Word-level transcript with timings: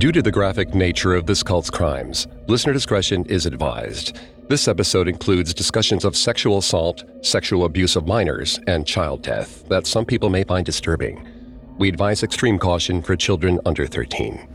Due 0.00 0.12
to 0.12 0.22
the 0.22 0.30
graphic 0.30 0.74
nature 0.74 1.14
of 1.14 1.26
this 1.26 1.42
cult's 1.42 1.68
crimes, 1.68 2.26
listener 2.46 2.72
discretion 2.72 3.22
is 3.26 3.44
advised. 3.44 4.18
This 4.48 4.66
episode 4.66 5.08
includes 5.08 5.52
discussions 5.52 6.06
of 6.06 6.16
sexual 6.16 6.56
assault, 6.56 7.04
sexual 7.20 7.66
abuse 7.66 7.96
of 7.96 8.06
minors, 8.06 8.58
and 8.66 8.86
child 8.86 9.20
death 9.20 9.68
that 9.68 9.86
some 9.86 10.06
people 10.06 10.30
may 10.30 10.42
find 10.42 10.64
disturbing. 10.64 11.28
We 11.76 11.90
advise 11.90 12.22
extreme 12.22 12.58
caution 12.58 13.02
for 13.02 13.14
children 13.14 13.60
under 13.66 13.86
13. 13.86 14.48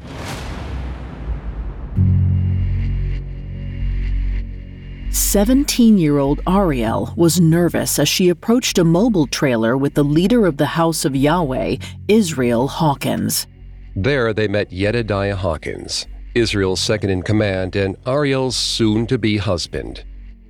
Seventeen-year-old 5.11 6.41
Ariel 6.47 7.13
was 7.15 7.39
nervous 7.39 7.99
as 7.99 8.09
she 8.09 8.29
approached 8.29 8.79
a 8.79 8.83
mobile 8.83 9.27
trailer 9.27 9.77
with 9.77 9.93
the 9.93 10.03
leader 10.03 10.47
of 10.47 10.57
the 10.57 10.65
House 10.65 11.05
of 11.05 11.15
Yahweh, 11.15 11.75
Israel 12.07 12.67
Hawkins. 12.67 13.45
There 13.97 14.33
they 14.33 14.49
met 14.49 14.73
Yedidiah 14.73 15.37
Hawkins, 15.37 16.05
Israel's 16.33 16.81
second 16.81 17.11
in 17.11 17.21
command 17.21 17.77
and 17.77 17.95
Ariel's 18.05 18.57
soon 18.57 19.07
to 19.07 19.17
be 19.17 19.37
husband. 19.37 20.03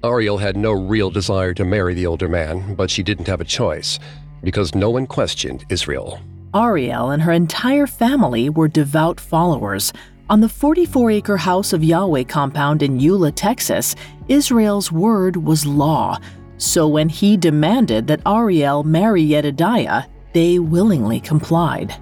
Ariel 0.03 0.39
had 0.39 0.57
no 0.57 0.71
real 0.71 1.11
desire 1.11 1.53
to 1.53 1.63
marry 1.63 1.93
the 1.93 2.07
older 2.07 2.27
man, 2.27 2.73
but 2.73 2.89
she 2.89 3.03
didn't 3.03 3.27
have 3.27 3.41
a 3.41 3.45
choice 3.45 3.99
because 4.41 4.73
no 4.73 4.89
one 4.89 5.05
questioned 5.05 5.63
Israel. 5.69 6.19
Ariel 6.55 7.11
and 7.11 7.21
her 7.21 7.31
entire 7.33 7.85
family 7.85 8.49
were 8.49 8.67
devout 8.67 9.19
followers. 9.19 9.93
On 10.27 10.41
the 10.41 10.49
44 10.49 11.11
acre 11.11 11.37
House 11.37 11.71
of 11.71 11.83
Yahweh 11.83 12.23
compound 12.23 12.81
in 12.81 12.99
Eula, 12.99 13.31
Texas, 13.35 13.95
Israel's 14.27 14.91
word 14.91 15.37
was 15.37 15.67
law. 15.67 16.19
So 16.57 16.87
when 16.87 17.09
he 17.09 17.37
demanded 17.37 18.07
that 18.07 18.25
Ariel 18.25 18.83
marry 18.83 19.21
Yedidiah, 19.21 20.05
they 20.33 20.57
willingly 20.57 21.19
complied. 21.19 21.95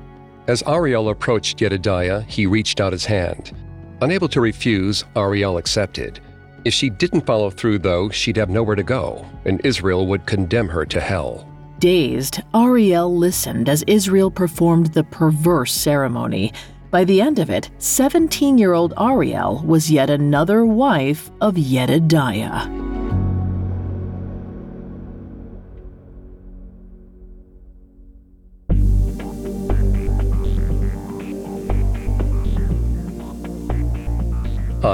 As 0.46 0.62
Ariel 0.68 1.08
approached 1.08 1.62
Yedidiah, 1.62 2.22
he 2.22 2.46
reached 2.46 2.82
out 2.82 2.92
his 2.92 3.06
hand. 3.06 3.54
Unable 4.02 4.28
to 4.28 4.42
refuse, 4.42 5.06
Ariel 5.16 5.58
accepted. 5.58 6.20
If 6.66 6.74
she 6.74 6.90
didn't 6.90 7.26
follow 7.26 7.50
through, 7.50 7.80
though, 7.80 8.10
she'd 8.10 8.36
have 8.36 8.50
nowhere 8.50 8.76
to 8.76 8.84
go, 8.84 9.26
and 9.46 9.66
Israel 9.66 10.06
would 10.08 10.26
condemn 10.26 10.68
her 10.68 10.86
to 10.86 11.00
hell. 11.00 11.48
Dazed, 11.80 12.42
Ariel 12.54 13.16
listened 13.16 13.70
as 13.70 13.84
Israel 13.88 14.30
performed 14.30 14.88
the 14.88 15.06
perverse 15.06 15.72
ceremony. 15.72 16.52
By 16.92 17.06
the 17.06 17.22
end 17.22 17.40
of 17.40 17.50
it, 17.50 17.70
17 17.78 18.58
year 18.58 18.74
old 18.74 18.94
Ariel 19.00 19.64
was 19.66 19.90
yet 19.90 20.10
another 20.10 20.66
wife 20.66 21.32
of 21.40 21.58
Yedidiah. 21.58 22.83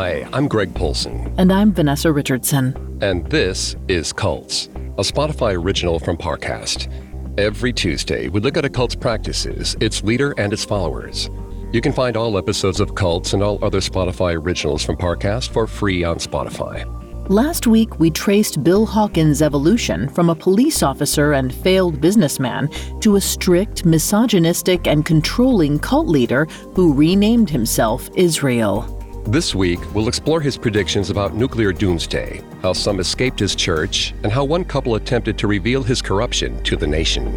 Hi, 0.10 0.28
I'm 0.34 0.48
Greg 0.48 0.74
Polcyn. 0.74 1.32
And 1.38 1.54
I'm 1.54 1.72
Vanessa 1.72 2.12
Richardson. 2.12 2.98
And 3.00 3.30
this 3.30 3.76
is 3.88 4.12
Cults, 4.12 4.66
a 4.98 5.04
Spotify 5.04 5.56
original 5.56 6.00
from 6.00 6.18
Parcast. 6.18 6.92
Every 7.38 7.72
Tuesday, 7.72 8.28
we 8.28 8.40
look 8.40 8.58
at 8.58 8.66
a 8.66 8.72
cult's 8.72 8.96
practices, 8.96 9.78
its 9.80 10.04
leader, 10.04 10.34
and 10.40 10.52
its 10.52 10.66
followers. 10.66 11.30
You 11.72 11.80
can 11.80 11.94
find 11.94 12.18
all 12.18 12.40
episodes 12.40 12.80
of 12.80 12.96
Cults 12.96 13.34
and 13.34 13.44
all 13.44 13.64
other 13.64 13.82
Spotify 13.82 14.36
originals 14.36 14.84
from 14.84 14.98
Parcast 14.98 15.50
for 15.50 15.68
free 15.68 16.04
on 16.04 16.16
Spotify. 16.16 16.88
Last 17.30 17.68
week, 17.68 18.00
we 18.00 18.10
traced 18.10 18.64
Bill 18.64 18.88
Hawkins' 18.88 19.44
evolution 19.44 20.10
from 20.10 20.32
a 20.32 20.36
police 20.36 20.82
officer 20.82 21.34
and 21.34 21.54
failed 21.54 22.02
businessman 22.02 22.68
to 23.02 23.18
a 23.18 23.22
strict, 23.22 23.86
misogynistic, 23.86 24.88
and 24.88 25.06
controlling 25.06 25.78
cult 25.78 26.08
leader 26.08 26.46
who 26.74 26.96
renamed 26.96 27.52
himself 27.52 28.10
Israel. 28.16 28.96
This 29.30 29.54
week, 29.54 29.80
we'll 29.94 30.08
explore 30.08 30.42
his 30.42 30.58
predictions 30.58 31.12
about 31.12 31.36
nuclear 31.36 31.72
doomsday, 31.72 32.42
how 32.64 32.74
some 32.74 33.00
escaped 33.00 33.40
his 33.40 33.56
church, 33.56 34.16
and 34.24 34.32
how 34.32 34.44
one 34.44 34.66
couple 34.66 34.96
attempted 34.96 35.38
to 35.38 35.46
reveal 35.46 35.84
his 35.84 36.02
corruption 36.02 36.64
to 36.64 36.76
the 36.76 36.88
nation. 36.88 37.32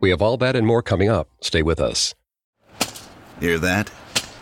We 0.00 0.10
have 0.10 0.20
all 0.20 0.36
that 0.38 0.56
and 0.56 0.66
more 0.66 0.82
coming 0.82 1.10
up. 1.10 1.28
Stay 1.42 1.62
with 1.62 1.78
us. 1.78 2.12
Hear 3.38 3.60
that? 3.60 3.88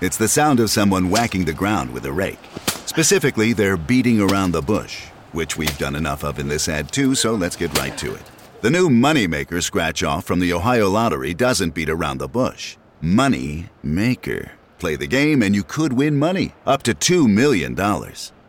It's 0.00 0.16
the 0.16 0.26
sound 0.26 0.58
of 0.58 0.70
someone 0.70 1.10
whacking 1.10 1.44
the 1.44 1.52
ground 1.52 1.92
with 1.92 2.06
a 2.06 2.12
rake. 2.12 2.40
Specifically, 2.86 3.52
they're 3.52 3.76
beating 3.76 4.22
around 4.22 4.52
the 4.52 4.62
bush, 4.62 5.04
which 5.32 5.58
we've 5.58 5.76
done 5.76 5.96
enough 5.96 6.24
of 6.24 6.38
in 6.38 6.48
this 6.48 6.66
ad 6.66 6.90
too, 6.90 7.14
so 7.14 7.34
let's 7.34 7.56
get 7.56 7.76
right 7.78 7.98
to 7.98 8.14
it. 8.14 8.22
The 8.62 8.70
new 8.70 8.88
Moneymaker 8.88 9.62
scratch 9.62 10.02
off 10.02 10.24
from 10.24 10.40
the 10.40 10.54
Ohio 10.54 10.88
Lottery 10.88 11.34
doesn't 11.34 11.74
beat 11.74 11.90
around 11.90 12.16
the 12.16 12.28
bush. 12.28 12.78
Money 13.02 13.66
Maker. 13.82 14.52
Play 14.78 14.96
the 14.96 15.06
game 15.06 15.42
and 15.42 15.54
you 15.54 15.62
could 15.64 15.92
win 15.92 16.16
money 16.18 16.54
up 16.66 16.82
to 16.84 16.94
$2 16.94 17.28
million. 17.32 17.74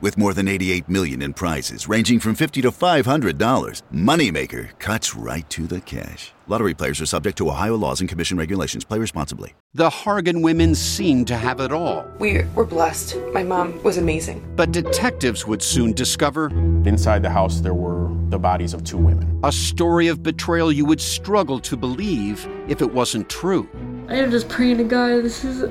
With 0.02 0.18
more 0.18 0.34
than 0.34 0.48
88 0.48 0.88
million 0.88 1.22
in 1.22 1.34
prizes 1.34 1.90
ranging 1.90 2.20
from 2.20 2.34
50 2.34 2.62
to 2.62 2.72
$500, 2.72 3.82
Moneymaker 3.94 4.80
cuts 4.80 5.14
right 5.16 5.50
to 5.50 5.68
the 5.68 5.82
cash. 5.82 6.32
Lottery 6.48 6.74
players 6.74 7.02
are 7.02 7.06
subject 7.06 7.38
to 7.40 7.50
Ohio 7.50 7.76
laws 7.76 8.00
and 8.00 8.08
commission 8.08 8.38
regulations. 8.38 8.86
Play 8.86 8.98
responsibly. 9.00 9.54
The 9.74 9.90
Hargan 9.90 10.42
women 10.42 10.74
seemed 10.74 11.28
to 11.28 11.36
have 11.36 11.60
it 11.60 11.72
all. 11.74 12.06
We 12.18 12.44
were 12.56 12.66
blessed. 12.66 13.18
My 13.34 13.44
mom 13.44 13.82
was 13.84 13.98
amazing. 13.98 14.50
But 14.56 14.72
detectives 14.72 15.46
would 15.46 15.62
soon 15.62 15.92
discover 15.94 16.48
Inside 16.86 17.22
the 17.24 17.30
house, 17.30 17.60
there 17.60 17.74
were 17.74 18.08
the 18.30 18.40
bodies 18.40 18.74
of 18.74 18.84
two 18.86 18.98
women. 18.98 19.40
a 19.44 19.52
story 19.52 20.08
of 20.08 20.24
betrayal 20.24 20.72
you 20.72 20.86
would 20.86 21.02
struggle 21.02 21.60
to 21.60 21.76
believe 21.76 22.48
if 22.70 22.82
it 22.82 22.94
wasn't 22.94 23.28
true. 23.30 23.68
I 24.10 24.16
am 24.16 24.32
just 24.32 24.50
praying 24.50 24.80
to 24.80 24.84
God. 24.84 25.22
This 25.22 25.46
is 25.46 25.62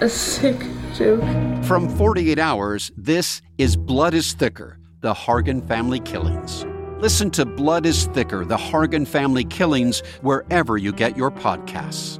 a 0.00 0.08
sick 0.08 0.60
joke. 0.96 1.22
From 1.64 1.88
48 1.88 2.40
Hours, 2.40 2.90
this 2.96 3.40
is 3.56 3.76
Blood 3.76 4.14
is 4.14 4.32
Thicker 4.32 4.80
The 4.98 5.14
Hargan 5.14 5.64
Family 5.68 6.00
Killings. 6.00 6.66
Listen 6.98 7.30
to 7.30 7.46
Blood 7.46 7.86
is 7.86 8.06
Thicker 8.06 8.44
The 8.44 8.56
Hargan 8.56 9.06
Family 9.06 9.44
Killings 9.44 10.00
wherever 10.22 10.76
you 10.76 10.92
get 10.92 11.16
your 11.16 11.30
podcasts. 11.30 12.18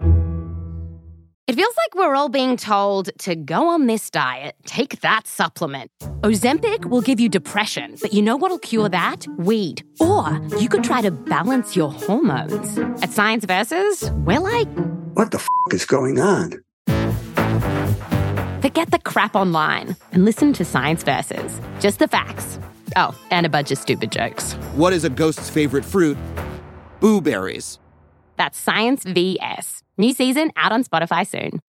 It 1.48 1.56
feels 1.56 1.74
like 1.76 1.94
we're 1.96 2.14
all 2.14 2.28
being 2.28 2.56
told 2.56 3.10
to 3.18 3.34
go 3.34 3.68
on 3.68 3.88
this 3.88 4.10
diet, 4.10 4.54
take 4.66 5.00
that 5.00 5.26
supplement. 5.26 5.90
Ozempic 6.20 6.84
will 6.84 7.02
give 7.02 7.18
you 7.18 7.28
depression, 7.28 7.96
but 8.00 8.14
you 8.14 8.22
know 8.22 8.36
what'll 8.36 8.60
cure 8.60 8.88
that? 8.90 9.26
Weed. 9.38 9.82
Or 9.98 10.40
you 10.56 10.68
could 10.68 10.84
try 10.84 11.02
to 11.02 11.10
balance 11.10 11.74
your 11.74 11.90
hormones. 11.90 12.78
At 13.02 13.10
Science 13.10 13.44
Versus, 13.44 14.08
we're 14.24 14.38
like, 14.38 14.68
What 15.14 15.30
the 15.30 15.38
f 15.38 15.48
is 15.70 15.84
going 15.86 16.18
on? 16.18 16.64
forget 18.60 18.90
the 18.90 18.98
crap 18.98 19.36
online 19.36 19.94
and 20.10 20.24
listen 20.24 20.52
to 20.54 20.64
Science 20.64 21.04
Versus. 21.04 21.60
Just 21.78 22.00
the 22.00 22.08
facts. 22.08 22.58
Oh, 22.96 23.14
and 23.30 23.46
a 23.46 23.48
bunch 23.48 23.70
of 23.70 23.78
stupid 23.78 24.10
jokes. 24.10 24.54
What 24.74 24.92
is 24.92 25.04
a 25.04 25.10
ghost's 25.10 25.48
favorite 25.48 25.84
fruit? 25.84 26.18
Blueberries. 26.98 27.78
That's 28.36 28.58
Science 28.58 29.04
VS. 29.04 29.84
New 29.96 30.12
season 30.12 30.50
out 30.56 30.72
on 30.72 30.82
Spotify 30.82 31.24
soon. 31.24 31.60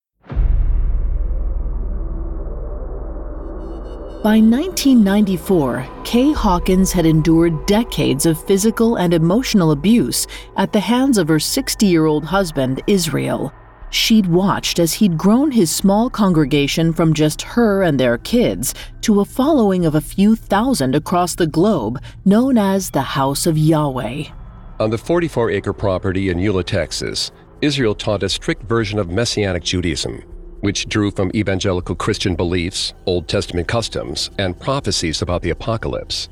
By 4.26 4.40
1994, 4.40 5.88
Kay 6.04 6.32
Hawkins 6.32 6.92
had 6.92 7.06
endured 7.06 7.68
decades 7.68 8.26
of 8.26 8.44
physical 8.44 8.96
and 8.96 9.14
emotional 9.14 9.70
abuse 9.70 10.26
at 10.58 10.74
the 10.74 10.80
hands 10.80 11.20
of 11.20 11.28
her 11.28 11.40
60 11.40 11.86
year 11.86 12.08
old 12.08 12.26
husband, 12.26 12.82
Israel. 12.88 13.54
She'd 13.92 14.26
watched 14.26 14.80
as 14.80 14.94
he'd 14.94 15.16
grown 15.16 15.52
his 15.52 15.70
small 15.70 16.10
congregation 16.10 16.92
from 16.92 17.14
just 17.14 17.44
her 17.44 17.84
and 17.84 18.00
their 18.00 18.18
kids 18.18 18.74
to 19.02 19.22
a 19.22 19.26
following 19.26 19.86
of 19.86 19.94
a 19.94 20.02
few 20.02 20.36
thousand 20.36 20.96
across 20.96 21.36
the 21.36 21.46
globe, 21.46 22.02
known 22.26 22.58
as 22.58 22.90
the 22.90 23.04
House 23.04 23.46
of 23.46 23.60
Yahweh. 23.60 24.24
On 24.80 24.90
the 24.90 24.98
44 24.98 25.52
acre 25.52 25.72
property 25.72 26.30
in 26.30 26.40
Eula, 26.40 26.66
Texas, 26.66 27.32
Israel 27.62 27.94
taught 27.94 28.24
a 28.24 28.30
strict 28.30 28.64
version 28.64 28.98
of 28.98 29.08
Messianic 29.08 29.62
Judaism, 29.62 30.24
which 30.66 30.90
drew 30.90 31.12
from 31.12 31.32
evangelical 31.36 31.96
Christian 31.96 32.36
beliefs, 32.36 32.94
Old 33.06 33.28
Testament 33.28 33.68
customs, 33.68 34.32
and 34.40 34.60
prophecies 34.60 35.22
about 35.22 35.44
the 35.44 35.52
apocalypse. 35.52 36.28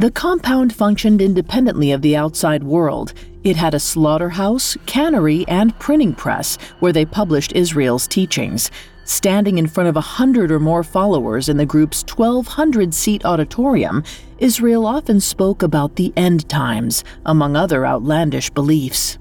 The 0.00 0.10
compound 0.10 0.74
functioned 0.74 1.22
independently 1.22 1.92
of 1.92 2.02
the 2.02 2.16
outside 2.16 2.64
world. 2.64 3.14
It 3.44 3.56
had 3.56 3.74
a 3.74 3.80
slaughterhouse, 3.80 4.76
cannery, 4.86 5.44
and 5.46 5.78
printing 5.78 6.14
press 6.14 6.58
where 6.80 6.92
they 6.92 7.04
published 7.04 7.52
Israel's 7.52 8.08
teachings. 8.08 8.70
Standing 9.04 9.58
in 9.58 9.66
front 9.66 9.88
of 9.88 9.96
a 9.96 10.00
hundred 10.00 10.50
or 10.50 10.58
more 10.58 10.82
followers 10.82 11.48
in 11.48 11.56
the 11.56 11.64
group's 11.64 12.02
1,200 12.02 12.92
seat 12.92 13.24
auditorium, 13.24 14.02
Israel 14.38 14.86
often 14.86 15.20
spoke 15.20 15.62
about 15.62 15.96
the 15.96 16.12
end 16.16 16.48
times, 16.48 17.04
among 17.26 17.56
other 17.56 17.86
outlandish 17.86 18.50
beliefs. 18.50 19.18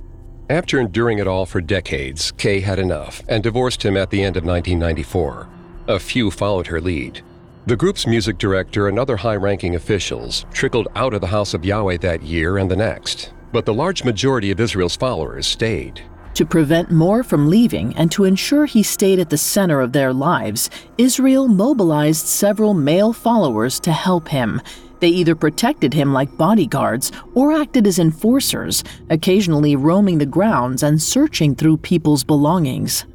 After 0.50 0.80
enduring 0.80 1.20
it 1.20 1.28
all 1.28 1.46
for 1.46 1.60
decades, 1.60 2.32
Kay 2.32 2.62
had 2.62 2.80
enough 2.80 3.22
and 3.28 3.44
divorced 3.44 3.84
him 3.84 3.98
at 3.98 4.10
the 4.10 4.24
end 4.24 4.38
of 4.38 4.46
1994. 4.46 5.50
A 5.90 6.00
few 6.00 6.32
followed 6.32 6.68
her 6.68 6.80
lead. 6.80 7.22
The 7.66 7.76
group's 7.76 8.08
music 8.08 8.38
director 8.38 8.88
and 8.88 8.98
other 8.98 9.18
high 9.18 9.36
ranking 9.36 9.76
officials 9.76 10.46
trickled 10.54 10.88
out 10.96 11.14
of 11.14 11.20
the 11.20 11.28
House 11.28 11.54
of 11.54 11.66
Yahweh 11.66 11.98
that 11.98 12.24
year 12.24 12.60
and 12.60 12.72
the 12.72 12.78
next, 12.78 13.34
but 13.52 13.66
the 13.66 13.74
large 13.74 14.06
majority 14.06 14.50
of 14.50 14.62
Israel's 14.62 14.96
followers 14.96 15.46
stayed. 15.46 16.02
To 16.36 16.46
prevent 16.46 16.92
more 16.92 17.24
from 17.24 17.50
leaving 17.50 17.94
and 17.98 18.10
to 18.14 18.24
ensure 18.24 18.68
he 18.68 18.84
stayed 18.84 19.20
at 19.20 19.30
the 19.30 19.38
center 19.38 19.82
of 19.82 19.92
their 19.92 20.14
lives, 20.14 20.70
Israel 20.98 21.50
mobilized 21.50 22.26
several 22.26 22.74
male 22.74 23.12
followers 23.12 23.82
to 23.82 23.92
help 23.92 24.30
him. 24.30 24.62
They 25.00 25.10
either 25.10 25.36
protected 25.36 25.94
him 25.94 26.14
like 26.14 26.38
bodyguards 26.38 27.12
or 27.36 27.54
acted 27.54 27.86
as 27.88 28.00
enforcers, 28.00 28.84
occasionally 29.10 29.76
roaming 29.76 30.18
the 30.18 30.26
grounds 30.26 30.84
and 30.84 31.02
searching 31.02 31.56
through 31.56 31.78
people's 31.78 32.24
belongings. 32.24 33.06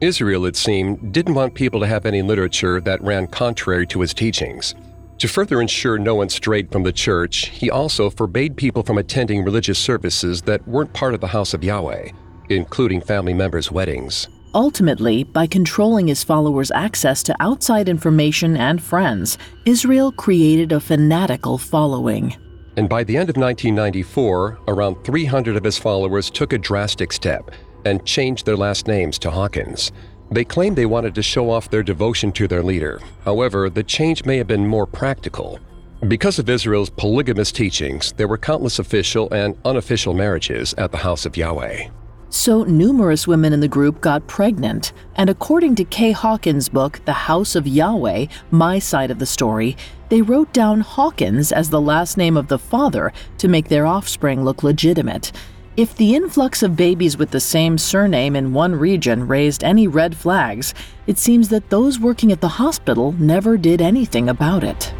Israel, 0.00 0.46
it 0.46 0.56
seemed, 0.56 1.12
didn't 1.12 1.34
want 1.34 1.54
people 1.54 1.80
to 1.80 1.86
have 1.86 2.06
any 2.06 2.22
literature 2.22 2.80
that 2.80 3.02
ran 3.02 3.26
contrary 3.28 3.86
to 3.86 4.00
his 4.00 4.12
teachings. 4.12 4.74
To 5.18 5.28
further 5.28 5.60
ensure 5.60 5.98
no 5.98 6.16
one 6.16 6.28
strayed 6.28 6.72
from 6.72 6.82
the 6.82 6.92
church, 6.92 7.46
he 7.50 7.70
also 7.70 8.10
forbade 8.10 8.56
people 8.56 8.82
from 8.82 8.98
attending 8.98 9.44
religious 9.44 9.78
services 9.78 10.42
that 10.42 10.66
weren't 10.66 10.92
part 10.92 11.14
of 11.14 11.20
the 11.20 11.28
house 11.28 11.54
of 11.54 11.62
Yahweh, 11.62 12.08
including 12.48 13.00
family 13.00 13.32
members' 13.32 13.70
weddings. 13.70 14.26
Ultimately, 14.54 15.24
by 15.24 15.46
controlling 15.46 16.08
his 16.08 16.22
followers' 16.22 16.70
access 16.72 17.22
to 17.22 17.36
outside 17.40 17.88
information 17.88 18.56
and 18.56 18.82
friends, 18.82 19.38
Israel 19.64 20.12
created 20.12 20.72
a 20.72 20.80
fanatical 20.80 21.56
following. 21.56 22.36
And 22.76 22.88
by 22.88 23.02
the 23.04 23.16
end 23.16 23.30
of 23.30 23.36
1994, 23.36 24.60
around 24.68 25.02
300 25.04 25.56
of 25.56 25.64
his 25.64 25.78
followers 25.78 26.30
took 26.30 26.52
a 26.52 26.58
drastic 26.58 27.12
step 27.12 27.50
and 27.86 28.04
changed 28.04 28.44
their 28.44 28.56
last 28.56 28.86
names 28.86 29.18
to 29.20 29.30
Hawkins. 29.30 29.90
They 30.30 30.44
claimed 30.44 30.76
they 30.76 30.86
wanted 30.86 31.14
to 31.14 31.22
show 31.22 31.50
off 31.50 31.70
their 31.70 31.82
devotion 31.82 32.30
to 32.32 32.46
their 32.46 32.62
leader. 32.62 33.00
However, 33.24 33.70
the 33.70 33.82
change 33.82 34.24
may 34.24 34.36
have 34.36 34.46
been 34.46 34.66
more 34.66 34.86
practical. 34.86 35.60
Because 36.08 36.38
of 36.38 36.50
Israel's 36.50 36.90
polygamous 36.90 37.52
teachings, 37.52 38.12
there 38.16 38.28
were 38.28 38.38
countless 38.38 38.78
official 38.78 39.32
and 39.32 39.56
unofficial 39.64 40.14
marriages 40.14 40.74
at 40.76 40.90
the 40.90 40.98
house 40.98 41.24
of 41.24 41.36
Yahweh. 41.36 41.88
So 42.34 42.64
numerous 42.64 43.26
women 43.26 43.52
in 43.52 43.60
the 43.60 43.68
group 43.68 44.00
got 44.00 44.26
pregnant, 44.26 44.94
and 45.16 45.28
according 45.28 45.74
to 45.74 45.84
Kay 45.84 46.12
Hawkins' 46.12 46.70
book, 46.70 46.98
The 47.04 47.12
House 47.12 47.54
of 47.54 47.66
Yahweh 47.66 48.24
My 48.50 48.78
Side 48.78 49.10
of 49.10 49.18
the 49.18 49.26
Story, 49.26 49.76
they 50.08 50.22
wrote 50.22 50.50
down 50.50 50.80
Hawkins 50.80 51.52
as 51.52 51.68
the 51.68 51.80
last 51.80 52.16
name 52.16 52.38
of 52.38 52.48
the 52.48 52.58
father 52.58 53.12
to 53.36 53.48
make 53.48 53.68
their 53.68 53.84
offspring 53.84 54.44
look 54.44 54.62
legitimate. 54.62 55.30
If 55.76 55.94
the 55.94 56.14
influx 56.14 56.62
of 56.62 56.74
babies 56.74 57.18
with 57.18 57.32
the 57.32 57.38
same 57.38 57.76
surname 57.76 58.34
in 58.34 58.54
one 58.54 58.76
region 58.76 59.28
raised 59.28 59.62
any 59.62 59.86
red 59.86 60.16
flags, 60.16 60.72
it 61.06 61.18
seems 61.18 61.50
that 61.50 61.68
those 61.68 62.00
working 62.00 62.32
at 62.32 62.40
the 62.40 62.48
hospital 62.48 63.12
never 63.18 63.58
did 63.58 63.82
anything 63.82 64.30
about 64.30 64.64
it. 64.64 64.94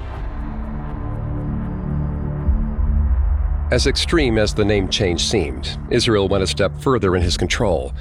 As 3.72 3.86
extreme 3.86 4.36
as 4.36 4.52
the 4.52 4.66
name 4.66 4.86
change 4.90 5.24
seemed, 5.24 5.78
Israel 5.88 6.28
went 6.28 6.44
a 6.44 6.46
step 6.46 6.78
further 6.82 7.16
in 7.16 7.22
his 7.22 7.38
control. 7.38 7.94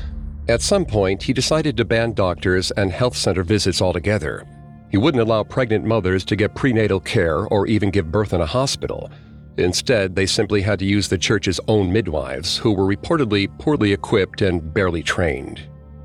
At 0.50 0.62
some 0.62 0.84
point, 0.84 1.24
he 1.24 1.32
decided 1.32 1.78
to 1.78 1.86
ban 1.86 2.12
doctors 2.12 2.72
and 2.72 2.92
health 2.92 3.16
center 3.16 3.42
visits 3.42 3.82
altogether. 3.82 4.46
He 4.90 4.98
wouldn't 4.98 5.24
allow 5.24 5.44
pregnant 5.44 5.86
mothers 5.86 6.26
to 6.26 6.36
get 6.36 6.56
prenatal 6.56 7.00
care 7.00 7.48
or 7.48 7.68
even 7.68 7.90
give 7.90 8.12
birth 8.12 8.34
in 8.34 8.42
a 8.42 8.46
hospital. 8.46 9.10
Instead, 9.56 10.14
they 10.14 10.26
simply 10.26 10.62
had 10.62 10.78
to 10.80 10.86
use 10.86 11.08
the 11.08 11.18
church's 11.18 11.62
own 11.70 11.90
midwives, 11.90 12.58
who 12.58 12.74
were 12.74 12.94
reportedly 12.94 13.48
poorly 13.58 13.94
equipped 13.94 14.42
and 14.42 14.74
barely 14.74 15.02
trained. 15.02 15.62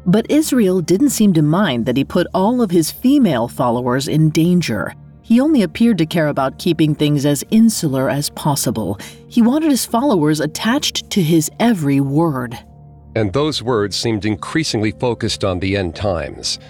But 0.07 0.31
Israel 0.31 0.81
didn't 0.81 1.11
seem 1.11 1.33
to 1.33 1.43
mind 1.43 1.87
that 1.87 1.97
he 1.97 2.05
put 2.05 2.29
all 2.33 2.63
of 2.63 2.71
his 2.71 2.93
female 2.93 3.49
followers 3.49 4.07
in 4.07 4.31
danger. 4.31 4.95
He 5.27 5.41
only 5.41 5.63
appeared 5.63 5.99
to 5.99 6.07
care 6.07 6.29
about 6.29 6.61
keeping 6.61 6.95
things 6.95 7.27
as 7.27 7.43
insular 7.51 8.09
as 8.09 8.31
possible. 8.31 8.97
He 9.27 9.43
wanted 9.43 9.73
his 9.73 9.85
followers 9.85 10.39
attached 10.39 11.11
to 11.11 11.21
his 11.21 11.51
every 11.59 11.99
word. 11.99 12.57
And 13.17 13.33
those 13.33 13.61
words 13.61 13.97
seemed 13.97 14.25
increasingly 14.25 14.93
focused 14.93 15.43
on 15.43 15.59
the 15.59 15.77
end 15.77 15.97
times. 15.97 16.61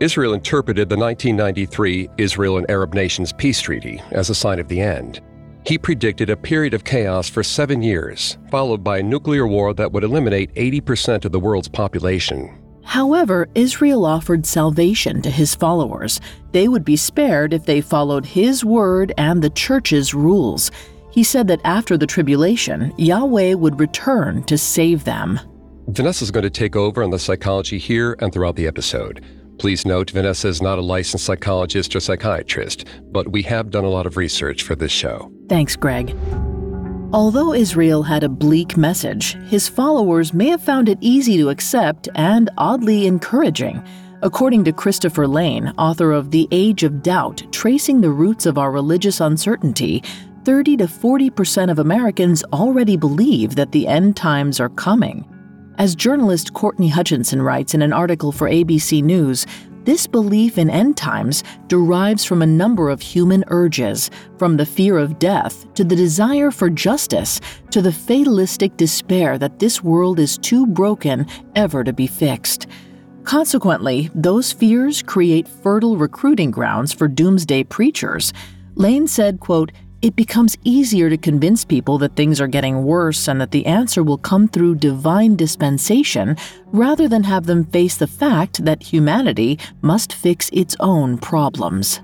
Israel 0.00 0.34
interpreted 0.34 0.88
the 0.88 0.96
1993 0.96 2.08
Israel 2.18 2.58
and 2.58 2.68
Arab 2.68 2.94
Nations 2.94 3.32
Peace 3.32 3.60
Treaty 3.60 4.02
as 4.10 4.28
a 4.28 4.34
sign 4.34 4.58
of 4.58 4.66
the 4.66 4.80
end. 4.80 5.20
He 5.64 5.78
predicted 5.78 6.30
a 6.30 6.36
period 6.36 6.74
of 6.74 6.82
chaos 6.82 7.30
for 7.30 7.44
seven 7.44 7.80
years, 7.80 8.38
followed 8.50 8.82
by 8.82 8.98
a 8.98 9.04
nuclear 9.04 9.46
war 9.46 9.72
that 9.74 9.92
would 9.92 10.02
eliminate 10.02 10.52
80% 10.56 11.26
of 11.26 11.30
the 11.30 11.38
world's 11.38 11.68
population. 11.68 12.59
However, 12.82 13.48
Israel 13.54 14.04
offered 14.04 14.46
salvation 14.46 15.22
to 15.22 15.30
his 15.30 15.54
followers. 15.54 16.20
They 16.52 16.68
would 16.68 16.84
be 16.84 16.96
spared 16.96 17.52
if 17.52 17.64
they 17.64 17.80
followed 17.80 18.24
his 18.24 18.64
word 18.64 19.12
and 19.16 19.42
the 19.42 19.50
church's 19.50 20.14
rules. 20.14 20.70
He 21.10 21.22
said 21.22 21.48
that 21.48 21.60
after 21.64 21.96
the 21.96 22.06
tribulation, 22.06 22.92
Yahweh 22.96 23.54
would 23.54 23.80
return 23.80 24.42
to 24.44 24.56
save 24.56 25.04
them. 25.04 25.40
Vanessa 25.88 26.24
is 26.24 26.30
going 26.30 26.44
to 26.44 26.50
take 26.50 26.76
over 26.76 27.02
on 27.02 27.10
the 27.10 27.18
psychology 27.18 27.78
here 27.78 28.16
and 28.20 28.32
throughout 28.32 28.56
the 28.56 28.66
episode. 28.66 29.24
Please 29.58 29.84
note, 29.84 30.10
Vanessa 30.10 30.48
is 30.48 30.62
not 30.62 30.78
a 30.78 30.82
licensed 30.82 31.26
psychologist 31.26 31.94
or 31.94 32.00
psychiatrist, 32.00 32.86
but 33.10 33.30
we 33.30 33.42
have 33.42 33.70
done 33.70 33.84
a 33.84 33.90
lot 33.90 34.06
of 34.06 34.16
research 34.16 34.62
for 34.62 34.74
this 34.74 34.92
show. 34.92 35.30
Thanks, 35.48 35.76
Greg. 35.76 36.16
Although 37.12 37.54
Israel 37.54 38.04
had 38.04 38.22
a 38.22 38.28
bleak 38.28 38.76
message, 38.76 39.34
his 39.48 39.68
followers 39.68 40.32
may 40.32 40.46
have 40.46 40.62
found 40.62 40.88
it 40.88 40.98
easy 41.00 41.36
to 41.38 41.48
accept 41.48 42.08
and 42.14 42.48
oddly 42.56 43.08
encouraging. 43.08 43.82
According 44.22 44.62
to 44.64 44.72
Christopher 44.72 45.26
Lane, 45.26 45.72
author 45.76 46.12
of 46.12 46.30
The 46.30 46.46
Age 46.52 46.84
of 46.84 47.02
Doubt 47.02 47.42
Tracing 47.50 48.00
the 48.00 48.12
Roots 48.12 48.46
of 48.46 48.58
Our 48.58 48.70
Religious 48.70 49.20
Uncertainty, 49.20 50.04
30 50.44 50.76
to 50.76 50.86
40 50.86 51.30
percent 51.30 51.70
of 51.72 51.80
Americans 51.80 52.44
already 52.52 52.96
believe 52.96 53.56
that 53.56 53.72
the 53.72 53.88
end 53.88 54.16
times 54.16 54.60
are 54.60 54.68
coming. 54.68 55.26
As 55.78 55.96
journalist 55.96 56.54
Courtney 56.54 56.90
Hutchison 56.90 57.42
writes 57.42 57.74
in 57.74 57.82
an 57.82 57.92
article 57.92 58.30
for 58.30 58.48
ABC 58.48 59.02
News, 59.02 59.46
this 59.84 60.06
belief 60.06 60.58
in 60.58 60.70
end 60.70 60.96
times 60.96 61.42
derives 61.68 62.24
from 62.24 62.42
a 62.42 62.46
number 62.46 62.88
of 62.88 63.00
human 63.00 63.44
urges, 63.48 64.10
from 64.38 64.56
the 64.56 64.66
fear 64.66 64.98
of 64.98 65.18
death 65.18 65.72
to 65.74 65.84
the 65.84 65.96
desire 65.96 66.50
for 66.50 66.70
justice 66.70 67.40
to 67.70 67.80
the 67.80 67.92
fatalistic 67.92 68.76
despair 68.76 69.38
that 69.38 69.58
this 69.58 69.82
world 69.82 70.18
is 70.18 70.38
too 70.38 70.66
broken 70.66 71.26
ever 71.54 71.82
to 71.84 71.92
be 71.92 72.06
fixed. 72.06 72.66
Consequently, 73.24 74.10
those 74.14 74.52
fears 74.52 75.02
create 75.02 75.46
fertile 75.46 75.96
recruiting 75.96 76.50
grounds 76.50 76.92
for 76.92 77.06
doomsday 77.06 77.64
preachers. 77.64 78.32
Lane 78.74 79.06
said, 79.06 79.40
quote, 79.40 79.72
it 80.02 80.16
becomes 80.16 80.56
easier 80.64 81.10
to 81.10 81.18
convince 81.18 81.64
people 81.64 81.98
that 81.98 82.16
things 82.16 82.40
are 82.40 82.46
getting 82.46 82.84
worse 82.84 83.28
and 83.28 83.40
that 83.40 83.50
the 83.50 83.66
answer 83.66 84.02
will 84.02 84.16
come 84.16 84.48
through 84.48 84.74
divine 84.74 85.36
dispensation 85.36 86.36
rather 86.72 87.06
than 87.06 87.22
have 87.24 87.44
them 87.44 87.64
face 87.64 87.98
the 87.98 88.06
fact 88.06 88.64
that 88.64 88.82
humanity 88.82 89.58
must 89.82 90.12
fix 90.12 90.48
its 90.52 90.74
own 90.80 91.18
problems. 91.18 92.00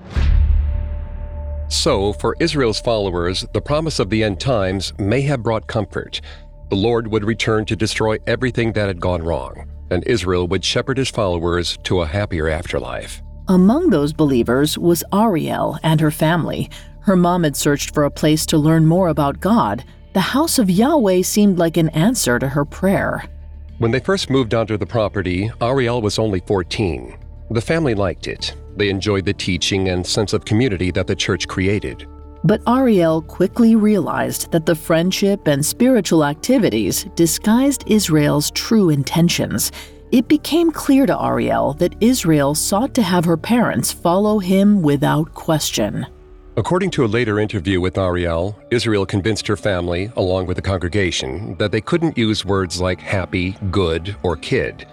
So, 1.69 2.13
for 2.13 2.37
Israel's 2.39 2.81
followers, 2.81 3.45
the 3.53 3.61
promise 3.61 3.99
of 3.99 4.11
the 4.11 4.23
end 4.23 4.41
times 4.41 4.93
may 4.99 5.23
have 5.23 5.43
brought 5.43 5.67
comfort. 5.67 6.21
The 6.69 6.77
Lord 6.77 7.09
would 7.09 7.25
return 7.25 7.65
to 7.65 7.77
destroy 7.77 8.19
everything 8.27 8.73
that 8.73 8.89
had 8.89 9.01
gone 9.01 9.23
wrong, 9.23 9.69
and 9.91 10.07
Israel 10.07 10.47
would 10.49 10.65
shepherd 10.65 10.99
his 10.99 11.11
followers 11.11 11.79
to 11.85 12.03
a 12.03 12.07
happier 12.07 12.49
afterlife. 12.49 13.23
Among 13.49 13.91
those 13.91 14.13
believers 14.13 14.77
was 14.77 15.05
Ariel 15.13 15.79
and 15.83 16.01
her 16.01 16.11
family. 16.11 16.69
Her 17.07 17.15
mom 17.15 17.45
had 17.45 17.55
searched 17.55 17.95
for 17.95 18.03
a 18.03 18.11
place 18.11 18.45
to 18.47 18.59
learn 18.59 18.85
more 18.85 19.09
about 19.11 19.39
God. 19.39 19.85
The 20.13 20.21
house 20.21 20.59
of 20.59 20.69
Yahweh 20.69 21.23
seemed 21.23 21.57
like 21.57 21.77
an 21.77 21.89
answer 21.91 22.41
to 22.41 22.49
her 22.49 22.65
prayer. 22.65 23.23
When 23.79 23.93
they 23.93 24.01
first 24.01 24.29
moved 24.29 24.55
onto 24.55 24.77
the 24.77 24.87
property, 24.87 25.49
Ariel 25.61 26.03
was 26.03 26.19
only 26.19 26.41
14. 26.41 27.17
The 27.53 27.61
family 27.61 27.95
liked 27.95 28.27
it. 28.27 28.57
They 28.77 28.89
enjoyed 28.89 29.25
the 29.25 29.35
teaching 29.35 29.91
and 29.91 30.05
sense 30.05 30.33
of 30.33 30.45
community 30.45 30.91
that 30.91 31.07
the 31.07 31.15
church 31.15 31.47
created. 31.47 32.09
But 32.43 32.61
Ariel 32.67 33.23
quickly 33.23 33.77
realized 33.77 34.51
that 34.51 34.67
the 34.67 34.75
friendship 34.75 35.47
and 35.47 35.65
spiritual 35.65 36.25
activities 36.25 37.05
disguised 37.15 37.85
Israel's 37.87 38.51
true 38.51 38.91
intentions. 38.91 39.71
It 40.11 40.27
became 40.27 40.73
clear 40.73 41.07
to 41.07 41.23
Ariel 41.23 41.75
that 41.75 41.95
Israel 42.01 42.57
sought 42.57 42.95
to 42.95 43.03
have 43.03 43.25
her 43.27 43.37
parents 43.37 43.93
follow 43.93 44.41
him 44.41 44.83
without 44.83 45.35
question. 45.35 46.05
According 46.59 46.91
to 46.93 47.05
a 47.05 47.07
later 47.07 47.39
interview 47.39 47.83
with 47.83 47.99
Ariel, 47.99 48.59
Israel 48.71 49.05
convinced 49.05 49.47
her 49.47 49.59
family, 49.59 50.11
along 50.17 50.47
with 50.47 50.57
the 50.57 50.63
congregation, 50.63 51.55
that 51.59 51.71
they 51.71 51.83
couldn't 51.83 52.17
use 52.17 52.47
words 52.47 52.81
like 52.81 52.99
happy, 52.99 53.59
good, 53.71 54.17
or 54.23 54.39
kid. 54.39 54.89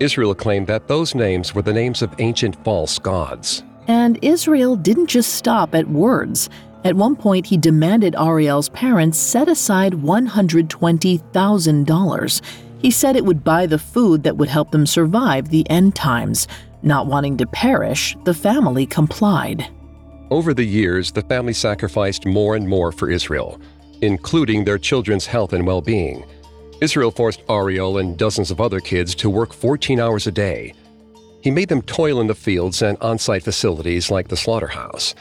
Israel 0.00 0.34
claimed 0.34 0.66
that 0.66 0.86
those 0.86 1.14
names 1.14 1.54
were 1.54 1.62
the 1.62 1.72
names 1.72 2.02
of 2.02 2.14
ancient 2.18 2.62
false 2.62 2.98
gods. 2.98 3.62
And 3.86 4.18
Israel 4.20 4.76
didn't 4.76 5.06
just 5.06 5.32
stop 5.32 5.74
at 5.74 5.88
words. 5.88 6.50
At 6.84 6.94
one 6.94 7.16
point, 7.16 7.46
he 7.46 7.56
demanded 7.56 8.14
Ariel's 8.14 8.68
parents 8.68 9.18
set 9.18 9.48
aside 9.48 9.94
$120,000. 9.94 12.42
He 12.80 12.90
said 12.90 13.16
it 13.16 13.24
would 13.24 13.42
buy 13.42 13.64
the 13.64 13.78
food 13.78 14.24
that 14.24 14.36
would 14.36 14.50
help 14.50 14.72
them 14.72 14.84
survive 14.84 15.48
the 15.48 15.66
end 15.70 15.94
times. 15.94 16.46
Not 16.82 17.06
wanting 17.06 17.38
to 17.38 17.46
perish, 17.46 18.14
the 18.24 18.34
family 18.34 18.84
complied. 18.84 19.70
Over 20.30 20.52
the 20.52 20.64
years, 20.64 21.10
the 21.10 21.22
family 21.22 21.54
sacrificed 21.54 22.26
more 22.26 22.54
and 22.54 22.68
more 22.68 22.92
for 22.92 23.10
Israel, 23.10 23.58
including 24.02 24.62
their 24.62 24.78
children's 24.78 25.24
health 25.24 25.54
and 25.54 25.66
well 25.66 25.80
being. 25.80 26.24
Israel 26.82 27.10
forced 27.10 27.42
Ariel 27.48 27.96
and 27.96 28.16
dozens 28.16 28.50
of 28.50 28.60
other 28.60 28.78
kids 28.78 29.14
to 29.16 29.30
work 29.30 29.54
14 29.54 29.98
hours 29.98 30.26
a 30.26 30.32
day. 30.32 30.74
He 31.42 31.50
made 31.50 31.70
them 31.70 31.80
toil 31.80 32.20
in 32.20 32.26
the 32.26 32.34
fields 32.34 32.82
and 32.82 32.98
on 32.98 33.18
site 33.18 33.42
facilities 33.42 34.10
like 34.10 34.28
the 34.28 34.36
slaughterhouse. 34.36 35.14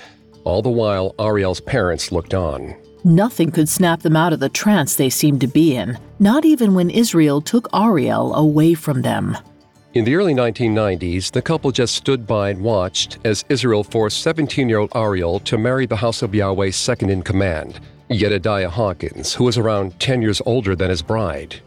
All 0.43 0.61
the 0.61 0.69
while, 0.69 1.15
Ariel's 1.19 1.61
parents 1.61 2.11
looked 2.11 2.33
on. 2.33 2.75
Nothing 3.05 3.51
could 3.51 3.69
snap 3.69 4.01
them 4.01 4.17
out 4.17 4.33
of 4.33 4.41
the 4.41 4.49
trance 4.49 4.95
they 4.95 5.09
seemed 5.09 5.39
to 5.41 5.47
be 5.47 5.75
in, 5.75 5.97
not 6.19 6.43
even 6.43 6.73
when 6.73 6.89
Israel 6.89 7.39
took 7.39 7.69
Ariel 7.73 8.35
away 8.35 8.73
from 8.73 9.03
them. 9.03 9.37
In 9.93 10.03
the 10.03 10.15
early 10.15 10.33
1990s, 10.33 11.31
the 11.31 11.41
couple 11.41 11.71
just 11.71 11.95
stood 11.95 12.27
by 12.27 12.49
and 12.49 12.61
watched 12.61 13.19
as 13.23 13.45
Israel 13.47 13.85
forced 13.85 14.21
17 14.21 14.67
year 14.67 14.79
old 14.79 14.91
Ariel 14.93 15.39
to 15.41 15.57
marry 15.57 15.85
the 15.85 15.95
House 15.95 16.21
of 16.21 16.35
Yahweh's 16.35 16.75
second 16.75 17.09
in 17.09 17.21
command, 17.21 17.79
Yedidiah 18.09 18.69
Hawkins, 18.69 19.33
who 19.33 19.45
was 19.45 19.57
around 19.57 19.97
10 20.01 20.21
years 20.21 20.41
older 20.45 20.75
than 20.75 20.89
his 20.89 21.01
bride. 21.01 21.61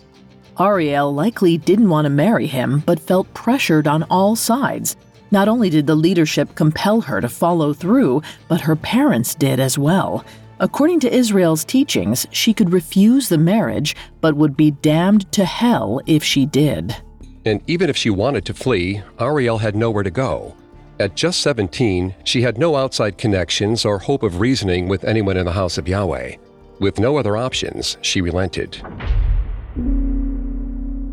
Ariel 0.61 1.15
likely 1.15 1.57
didn't 1.57 1.89
want 1.89 2.05
to 2.05 2.11
marry 2.11 2.47
him, 2.47 2.81
but 2.81 3.01
felt 3.01 3.33
pressured 3.33 3.87
on 3.87 4.03
all 4.05 4.37
sides. 4.37 4.97
Not 5.31 5.49
only 5.49 5.71
did 5.71 5.87
the 5.87 5.95
leadership 5.95 6.55
compel 6.55 7.01
her 7.01 7.23
to 7.23 7.29
follow 7.29 7.73
through, 7.73 8.21
but 8.49 8.61
her 8.61 8.77
parents 8.77 9.35
did 9.35 9.59
as 9.59 9.79
well. 9.79 10.27
According 10.59 11.01
to 11.01 11.13
Israel's 11.13 11.65
teachings, 11.65 12.27
she 12.33 12.53
could 12.53 12.71
refuse 12.71 13.31
the 13.31 13.39
marriage, 13.39 13.97
but 14.21 14.37
would 14.37 14.59
be 14.59 14.73
damned 14.73 15.33
to 15.33 15.47
hell 15.47 16.03
if 16.05 16.23
she 16.23 16.45
did. 16.45 16.95
And 17.45 17.63
even 17.67 17.89
if 17.89 17.97
she 17.97 18.11
wanted 18.11 18.45
to 18.47 18.55
flee, 18.55 19.03
Ariel 19.19 19.59
had 19.59 19.75
nowhere 19.75 20.03
to 20.03 20.11
go. 20.11 20.55
At 20.99 21.17
just 21.17 21.41
17, 21.41 22.15
she 22.25 22.43
had 22.43 22.59
no 22.59 22.77
outside 22.77 23.17
connections 23.17 23.87
or 23.87 23.99
hope 23.99 24.23
of 24.23 24.41
reasoning 24.41 24.89
with 24.89 25.05
anyone 25.05 25.39
in 25.39 25.47
the 25.47 25.53
house 25.53 25.79
of 25.79 25.89
Yahweh. 25.89 26.37
With 26.79 27.01
no 27.01 27.17
other 27.17 27.39
options, 27.39 27.97
she 28.03 28.21
relented. 28.21 28.83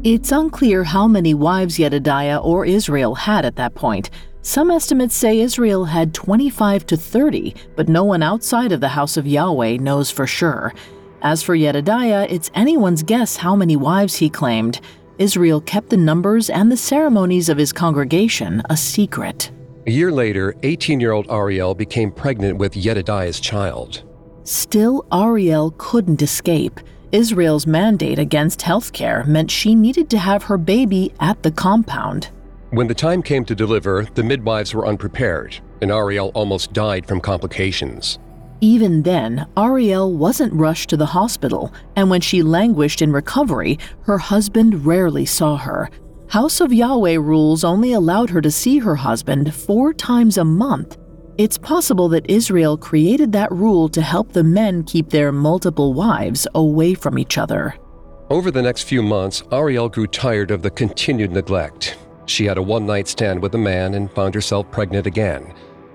It's 0.03 0.31
unclear 0.31 0.83
how 0.83 1.07
many 1.07 1.33
wives 1.33 1.79
Yedidiah 1.79 2.39
or 2.39 2.65
Israel 2.65 3.15
had 3.15 3.45
at 3.45 3.55
that 3.55 3.75
point. 3.75 4.09
Some 4.41 4.71
estimates 4.71 5.15
say 5.15 5.39
Israel 5.39 5.85
had 5.85 6.13
25 6.13 6.85
to 6.87 6.97
30, 6.97 7.55
but 7.75 7.89
no 7.89 8.03
one 8.03 8.23
outside 8.23 8.71
of 8.71 8.81
the 8.81 8.89
house 8.89 9.17
of 9.17 9.27
Yahweh 9.27 9.77
knows 9.77 10.11
for 10.11 10.27
sure. 10.27 10.73
As 11.21 11.41
for 11.43 11.55
Yedidiah, 11.55 12.27
it's 12.29 12.51
anyone's 12.53 13.03
guess 13.03 13.37
how 13.37 13.55
many 13.55 13.75
wives 13.75 14.15
he 14.15 14.29
claimed. 14.29 14.79
Israel 15.17 15.61
kept 15.61 15.89
the 15.89 15.97
numbers 15.97 16.49
and 16.49 16.71
the 16.71 16.77
ceremonies 16.77 17.49
of 17.49 17.57
his 17.57 17.73
congregation 17.73 18.61
a 18.69 18.77
secret. 18.77 19.51
A 19.87 19.91
year 19.91 20.11
later, 20.11 20.53
18 20.63 20.99
year 20.99 21.11
old 21.11 21.27
Ariel 21.31 21.73
became 21.73 22.11
pregnant 22.11 22.57
with 22.57 22.75
Yedidiah's 22.75 23.39
child. 23.39 24.03
Still, 24.43 25.05
Ariel 25.11 25.73
couldn't 25.77 26.21
escape. 26.21 26.79
Israel's 27.11 27.65
mandate 27.65 28.19
against 28.19 28.59
healthcare 28.59 29.25
meant 29.25 29.49
she 29.49 29.73
needed 29.73 30.09
to 30.09 30.17
have 30.17 30.43
her 30.43 30.57
baby 30.57 31.13
at 31.19 31.41
the 31.41 31.51
compound. 31.51 32.29
When 32.69 32.87
the 32.87 32.93
time 32.93 33.23
came 33.23 33.45
to 33.45 33.55
deliver, 33.55 34.05
the 34.13 34.23
midwives 34.23 34.73
were 34.73 34.85
unprepared, 34.85 35.57
and 35.81 35.89
Ariel 35.89 36.31
almost 36.33 36.73
died 36.73 37.07
from 37.07 37.21
complications. 37.21 38.19
Even 38.61 39.03
then, 39.03 39.47
Ariel 39.55 40.13
wasn't 40.13 40.53
rushed 40.53 40.89
to 40.89 40.97
the 40.97 41.05
hospital, 41.05 41.71
and 41.95 42.09
when 42.09 42.21
she 42.21 42.41
languished 42.41 43.01
in 43.01 43.11
recovery, 43.11 43.77
her 44.01 44.17
husband 44.17 44.85
rarely 44.85 45.25
saw 45.25 45.57
her. 45.57 45.89
House 46.29 46.59
of 46.59 46.73
Yahweh 46.73 47.17
rules 47.17 47.63
only 47.63 47.93
allowed 47.93 48.31
her 48.31 48.41
to 48.41 48.51
see 48.51 48.79
her 48.79 48.95
husband 48.95 49.53
four 49.53 49.93
times 49.93 50.37
a 50.37 50.43
month. 50.43 50.97
It's 51.37 51.57
possible 51.57 52.09
that 52.09 52.29
Israel 52.29 52.77
created 52.77 53.31
that 53.33 53.51
rule 53.51 53.89
to 53.89 54.01
help 54.01 54.33
the 54.33 54.43
men 54.43 54.83
keep 54.83 55.09
their 55.09 55.31
multiple 55.31 55.93
wives 55.93 56.47
away 56.55 56.95
from 56.95 57.19
each 57.19 57.37
other. 57.37 57.75
Over 58.29 58.49
the 58.49 58.61
next 58.61 58.83
few 58.83 59.03
months, 59.03 59.43
Ariel 59.51 59.87
grew 59.87 60.07
tired 60.07 60.51
of 60.51 60.63
the 60.63 60.71
continued 60.71 61.31
neglect 61.31 61.95
she 62.27 62.45
had 62.45 62.57
a 62.57 62.61
one 62.61 62.85
night 62.85 63.07
stand 63.07 63.41
with 63.41 63.55
a 63.55 63.57
man 63.57 63.93
and 63.93 64.11
found 64.11 64.35
herself 64.35 64.69
pregnant 64.69 65.07
again. 65.07 65.53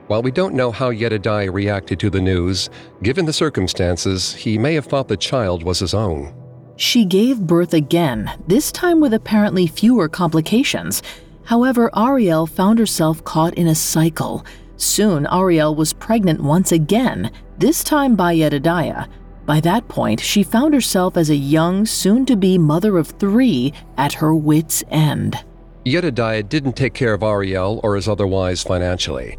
While 0.08 0.22
we 0.22 0.30
don't 0.30 0.54
know 0.54 0.72
how 0.72 0.90
Yedidiah 0.90 1.50
reacted 1.50 2.00
to 2.00 2.10
the 2.10 2.20
news, 2.20 2.68
given 3.02 3.24
the 3.24 3.32
circumstances, 3.32 4.34
he 4.34 4.58
may 4.58 4.74
have 4.74 4.86
thought 4.86 5.08
the 5.08 5.16
child 5.16 5.62
was 5.62 5.78
his 5.78 5.94
own. 5.94 6.34
She 6.76 7.04
gave 7.04 7.46
birth 7.46 7.72
again, 7.74 8.30
this 8.46 8.72
time 8.72 9.00
with 9.00 9.14
apparently 9.14 9.66
fewer 9.66 10.08
complications. 10.08 11.02
However, 11.44 11.90
Ariel 11.96 12.46
found 12.46 12.78
herself 12.78 13.22
caught 13.24 13.54
in 13.54 13.68
a 13.68 13.74
cycle. 13.74 14.44
Soon, 14.76 15.26
Ariel 15.30 15.74
was 15.74 15.92
pregnant 15.92 16.40
once 16.42 16.72
again, 16.72 17.30
this 17.58 17.84
time 17.84 18.16
by 18.16 18.32
Yedidiah. 18.32 19.06
By 19.46 19.60
that 19.60 19.86
point, 19.88 20.20
she 20.20 20.42
found 20.42 20.74
herself 20.74 21.16
as 21.16 21.30
a 21.30 21.36
young, 21.36 21.86
soon 21.86 22.26
to 22.26 22.36
be 22.36 22.58
mother 22.58 22.98
of 22.98 23.08
three 23.08 23.72
at 23.96 24.14
her 24.14 24.34
wits' 24.34 24.82
end. 24.90 25.36
Yedidiah 25.84 26.42
didn't 26.42 26.74
take 26.74 26.94
care 26.94 27.12
of 27.12 27.22
Ariel 27.22 27.80
or 27.82 27.96
his 27.96 28.08
otherwise 28.08 28.62
financially. 28.62 29.36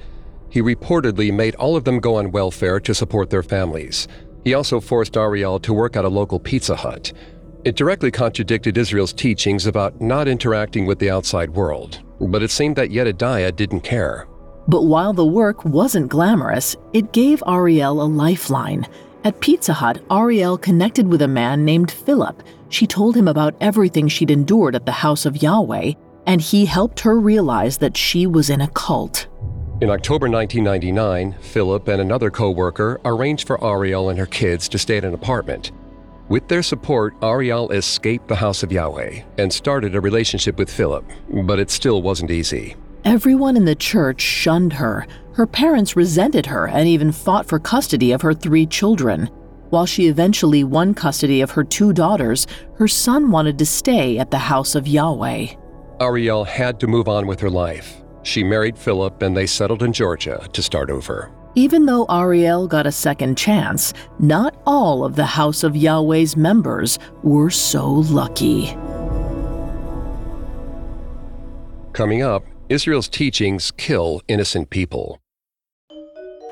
He 0.54 0.62
reportedly 0.62 1.34
made 1.34 1.56
all 1.56 1.76
of 1.76 1.84
them 1.84 2.00
go 2.00 2.18
on 2.18 2.30
welfare 2.30 2.80
to 2.82 2.94
support 2.94 3.32
their 3.32 3.42
families. 3.42 4.08
He 4.44 4.54
also 4.54 4.80
forced 4.80 5.18
Ariel 5.18 5.60
to 5.62 5.74
work 5.74 5.96
at 5.96 6.06
a 6.06 6.10
local 6.10 6.40
Pizza 6.40 6.76
Hut. 6.76 7.12
It 7.64 7.76
directly 7.76 8.12
contradicted 8.12 8.78
Israel's 8.78 9.14
teachings 9.14 9.66
about 9.66 10.00
not 10.00 10.28
interacting 10.28 10.86
with 10.86 11.00
the 11.00 11.10
outside 11.10 11.50
world, 11.50 12.04
but 12.20 12.44
it 12.44 12.52
seemed 12.52 12.76
that 12.76 12.92
Yedidiah 12.92 13.52
didn't 13.52 13.82
care. 13.82 14.28
But 14.68 14.84
while 14.84 15.12
the 15.12 15.26
work 15.26 15.66
wasn't 15.66 16.10
glamorous, 16.10 16.76
it 16.94 17.14
gave 17.14 17.42
Ariel 17.48 18.04
a 18.04 18.06
lifeline. 18.06 18.86
At 19.24 19.42
Pizza 19.42 19.74
Hut, 19.74 20.04
Ariel 20.12 20.60
connected 20.60 21.08
with 21.08 21.24
a 21.24 21.28
man 21.28 21.66
named 21.66 21.90
Philip. 21.90 22.44
She 22.70 22.86
told 22.86 23.18
him 23.18 23.28
about 23.28 23.56
everything 23.60 24.08
she'd 24.08 24.30
endured 24.30 24.76
at 24.76 24.86
the 24.86 24.92
house 24.92 25.26
of 25.26 25.42
Yahweh 25.42 25.94
and 26.26 26.42
he 26.42 26.66
helped 26.66 27.00
her 27.02 27.20
realize 27.20 27.78
that 27.78 27.98
she 27.98 28.28
was 28.28 28.50
in 28.50 28.62
a 28.62 28.70
cult. 28.70 29.28
In 29.82 29.90
October 29.90 30.30
1999, 30.30 31.36
Philip 31.42 31.88
and 31.88 32.00
another 32.00 32.30
co 32.30 32.52
worker 32.52 33.02
arranged 33.06 33.48
for 33.48 33.62
Ariel 33.66 34.10
and 34.10 34.20
her 34.20 34.28
kids 34.28 34.70
to 34.70 34.78
stay 34.78 34.98
at 34.98 35.04
an 35.04 35.16
apartment. 35.16 35.72
With 36.30 36.48
their 36.48 36.64
support, 36.64 37.16
Ariel 37.24 37.70
escaped 37.72 38.28
the 38.28 38.36
house 38.36 38.64
of 38.64 38.72
Yahweh 38.72 39.24
and 39.40 39.52
started 39.52 39.96
a 39.96 40.00
relationship 40.02 40.58
with 40.58 40.72
Philip, 40.72 41.04
but 41.46 41.60
it 41.60 41.72
still 41.72 42.02
wasn't 42.02 42.32
easy. 42.32 42.76
Everyone 43.04 43.58
in 43.58 43.66
the 43.66 43.76
church 43.76 44.22
shunned 44.22 44.74
her. 44.74 45.08
Her 45.34 45.48
parents 45.48 45.96
resented 45.96 46.46
her 46.46 46.68
and 46.68 46.88
even 46.88 47.12
fought 47.12 47.48
for 47.48 47.60
custody 47.60 48.12
of 48.12 48.22
her 48.22 48.34
three 48.34 48.68
children. 48.68 49.26
While 49.72 49.88
she 49.88 50.08
eventually 50.08 50.64
won 50.64 50.94
custody 50.94 51.42
of 51.42 51.52
her 51.52 51.64
two 51.64 51.94
daughters, 51.94 52.46
her 52.78 52.88
son 52.88 53.32
wanted 53.32 53.58
to 53.58 53.66
stay 53.66 54.20
at 54.20 54.30
the 54.30 54.38
house 54.38 54.76
of 54.76 54.88
Yahweh. 54.88 55.48
Ariel 56.00 56.44
had 56.44 56.80
to 56.80 56.88
move 56.88 57.08
on 57.08 57.26
with 57.26 57.40
her 57.40 57.50
life. 57.50 58.03
She 58.24 58.44
married 58.44 58.78
Philip 58.78 59.22
and 59.22 59.36
they 59.36 59.46
settled 59.46 59.84
in 59.84 59.94
Georgia 59.94 60.48
to 60.52 60.62
start 60.64 60.90
over. 60.90 61.32
Even 61.56 61.86
though 61.86 62.06
Ariel 62.10 62.68
got 62.68 62.88
a 62.88 62.92
second 62.92 63.38
chance, 63.38 63.94
not 64.18 64.56
all 64.66 65.06
of 65.06 65.16
the 65.16 65.26
House 65.26 65.64
of 65.64 65.76
Yahweh's 65.76 66.36
members 66.36 66.98
were 67.22 67.52
so 67.52 67.88
lucky. 67.88 68.76
Coming 71.92 72.24
up, 72.24 72.44
Israel's 72.70 73.08
teachings 73.08 73.70
kill 73.70 74.22
innocent 74.28 74.72
people. 74.72 75.20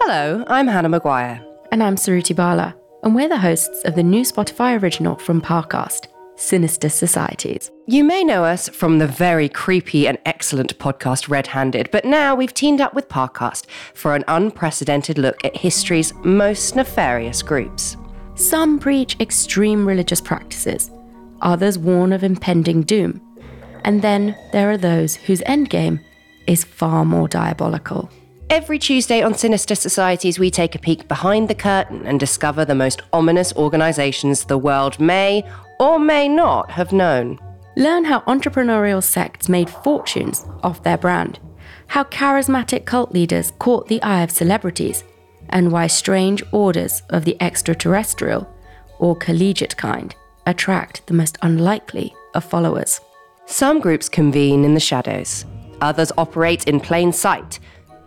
Hello, 0.01 0.43
I'm 0.47 0.67
Hannah 0.67 0.89
Maguire. 0.89 1.43
And 1.71 1.81
I'm 1.81 1.95
Suruthi 1.95 2.35
Bala, 2.35 2.75
and 3.01 3.15
we're 3.15 3.29
the 3.29 3.39
hosts 3.39 3.83
of 3.85 3.95
the 3.95 4.03
new 4.03 4.23
Spotify 4.23 4.79
original 4.79 5.15
from 5.15 5.41
Parcast. 5.41 6.11
Sinister 6.41 6.89
Societies. 6.89 7.69
You 7.86 8.03
may 8.03 8.24
know 8.24 8.43
us 8.43 8.67
from 8.67 8.98
the 8.98 9.07
very 9.07 9.48
creepy 9.48 10.07
and 10.07 10.17
excellent 10.25 10.77
podcast 10.79 11.29
Red 11.29 11.48
Handed, 11.48 11.89
but 11.91 12.03
now 12.03 12.33
we've 12.33 12.53
teamed 12.53 12.81
up 12.81 12.95
with 12.95 13.07
Parcast 13.07 13.67
for 13.93 14.15
an 14.15 14.24
unprecedented 14.27 15.19
look 15.19 15.45
at 15.45 15.55
history's 15.55 16.13
most 16.24 16.75
nefarious 16.75 17.43
groups. 17.43 17.95
Some 18.33 18.79
preach 18.79 19.19
extreme 19.19 19.88
religious 19.88 20.19
practices, 20.19 20.89
others 21.41 21.77
warn 21.77 22.12
of 22.12 22.24
impending 22.24 22.81
doom, 22.81 23.21
and 23.83 24.01
then 24.01 24.36
there 24.51 24.71
are 24.71 24.77
those 24.77 25.15
whose 25.15 25.41
endgame 25.41 26.03
is 26.48 26.63
far 26.63 27.05
more 27.05 27.27
diabolical. 27.27 28.10
Every 28.50 28.79
Tuesday 28.79 29.21
on 29.21 29.33
Sinister 29.33 29.75
Societies, 29.75 30.38
we 30.38 30.51
take 30.51 30.75
a 30.75 30.79
peek 30.79 31.07
behind 31.07 31.48
the 31.48 31.55
curtain 31.55 32.05
and 32.05 32.19
discover 32.19 32.65
the 32.65 32.75
most 32.75 33.01
ominous 33.13 33.53
organizations 33.55 34.43
the 34.43 34.57
world 34.57 35.00
may 35.00 35.50
or 35.81 35.97
may 35.97 36.29
not 36.29 36.69
have 36.69 36.93
known. 36.93 37.39
Learn 37.75 38.05
how 38.05 38.19
entrepreneurial 38.21 39.03
sects 39.03 39.50
made 39.50 39.67
fortunes 39.67 40.45
off 40.61 40.83
their 40.83 40.97
brand, 40.97 41.39
how 41.88 42.03
charismatic 42.03 42.85
cult 42.85 43.11
leaders 43.11 43.51
caught 43.57 43.88
the 43.88 44.01
eye 44.03 44.21
of 44.21 44.29
celebrities, 44.29 45.03
and 45.50 45.71
why 45.71 45.88
strange 45.88 46.43
orders 46.51 47.01
of 47.09 47.25
the 47.25 47.35
extraterrestrial 47.41 48.47
or 49.00 49.15
collegiate 49.15 49.75
kind 49.75 50.15
attract 50.45 51.05
the 51.07 51.15
most 51.15 51.39
unlikely 51.41 52.13
of 52.35 52.43
followers. 52.43 53.01
Some 53.47 53.79
groups 53.79 54.07
convene 54.07 54.63
in 54.63 54.75
the 54.75 54.79
shadows, 54.79 55.45
others 55.81 56.11
operate 56.15 56.67
in 56.67 56.79
plain 56.79 57.11
sight. 57.11 57.59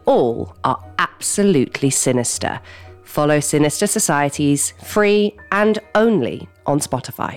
All 0.04 0.54
are 0.62 0.78
absolutely 0.99 1.90
sinister. 1.90 2.61
Follow 3.02 3.40
Sinister 3.40 3.88
Societies 3.88 4.75
free 4.85 5.37
and 5.50 5.81
only 5.97 6.49
on 6.66 6.78
Spotify. 6.78 7.37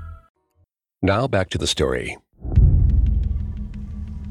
Now 1.03 1.27
back 1.27 1.49
to 1.49 1.57
the 1.57 1.65
story. 1.65 2.17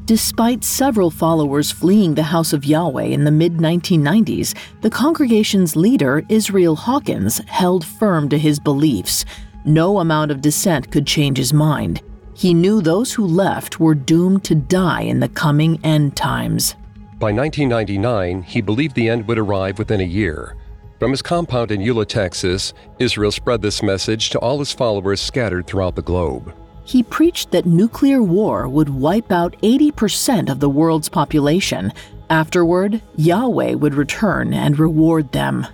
Despite 0.05 0.62
several 0.62 1.11
followers 1.11 1.73
fleeing 1.73 2.15
the 2.15 2.23
house 2.23 2.53
of 2.53 2.65
Yahweh 2.65 3.07
in 3.07 3.25
the 3.25 3.33
mid 3.33 3.57
1990s, 3.57 4.55
the 4.81 4.91
congregation's 4.91 5.75
leader, 5.75 6.25
Israel 6.29 6.77
Hawkins, 6.77 7.39
held 7.49 7.85
firm 7.85 8.29
to 8.29 8.39
his 8.39 8.61
beliefs. 8.61 9.25
No 9.65 9.99
amount 9.99 10.31
of 10.31 10.41
dissent 10.41 10.93
could 10.93 11.09
change 11.09 11.39
his 11.39 11.53
mind. 11.53 12.03
He 12.35 12.55
knew 12.55 12.81
those 12.81 13.12
who 13.12 13.27
left 13.27 13.81
were 13.81 13.95
doomed 13.97 14.45
to 14.45 14.55
die 14.55 15.03
in 15.03 15.19
the 15.19 15.29
coming 15.29 15.81
end 15.85 16.17
times. 16.17 16.77
By 17.19 17.33
1999, 17.33 18.43
he 18.43 18.61
believed 18.61 18.95
the 18.95 19.09
end 19.09 19.27
would 19.27 19.39
arrive 19.39 19.79
within 19.79 20.00
a 20.00 20.05
year. 20.05 20.57
From 21.00 21.11
his 21.11 21.23
compound 21.23 21.73
in 21.73 21.81
Eula, 21.81 22.07
Texas, 22.07 22.75
Israel 22.99 23.33
spread 23.33 23.61
this 23.61 23.83
message 23.83 24.31
to 24.31 24.39
all 24.39 24.59
his 24.59 24.73
followers 24.73 25.21
scattered 25.21 25.67
throughout 25.67 25.97
the 25.97 26.03
globe. 26.03 26.55
He 26.84 27.02
preached 27.02 27.50
that 27.50 27.66
nuclear 27.66 28.22
war 28.22 28.68
would 28.68 28.88
wipe 28.88 29.30
out 29.30 29.56
80% 29.62 30.50
of 30.50 30.60
the 30.60 30.68
world's 30.68 31.08
population. 31.08 31.92
Afterward, 32.30 33.00
Yahweh 33.16 33.75
would 33.75 33.94
return 33.94 34.54
and 34.54 34.78
reward 34.78 35.32
them. 35.32 35.66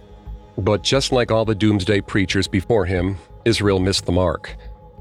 But 0.58 0.82
just 0.82 1.12
like 1.12 1.30
all 1.30 1.44
the 1.44 1.54
doomsday 1.54 2.00
preachers 2.00 2.48
before 2.48 2.86
him, 2.86 3.18
Israel 3.44 3.78
missed 3.78 4.06
the 4.06 4.12
mark. 4.12 4.56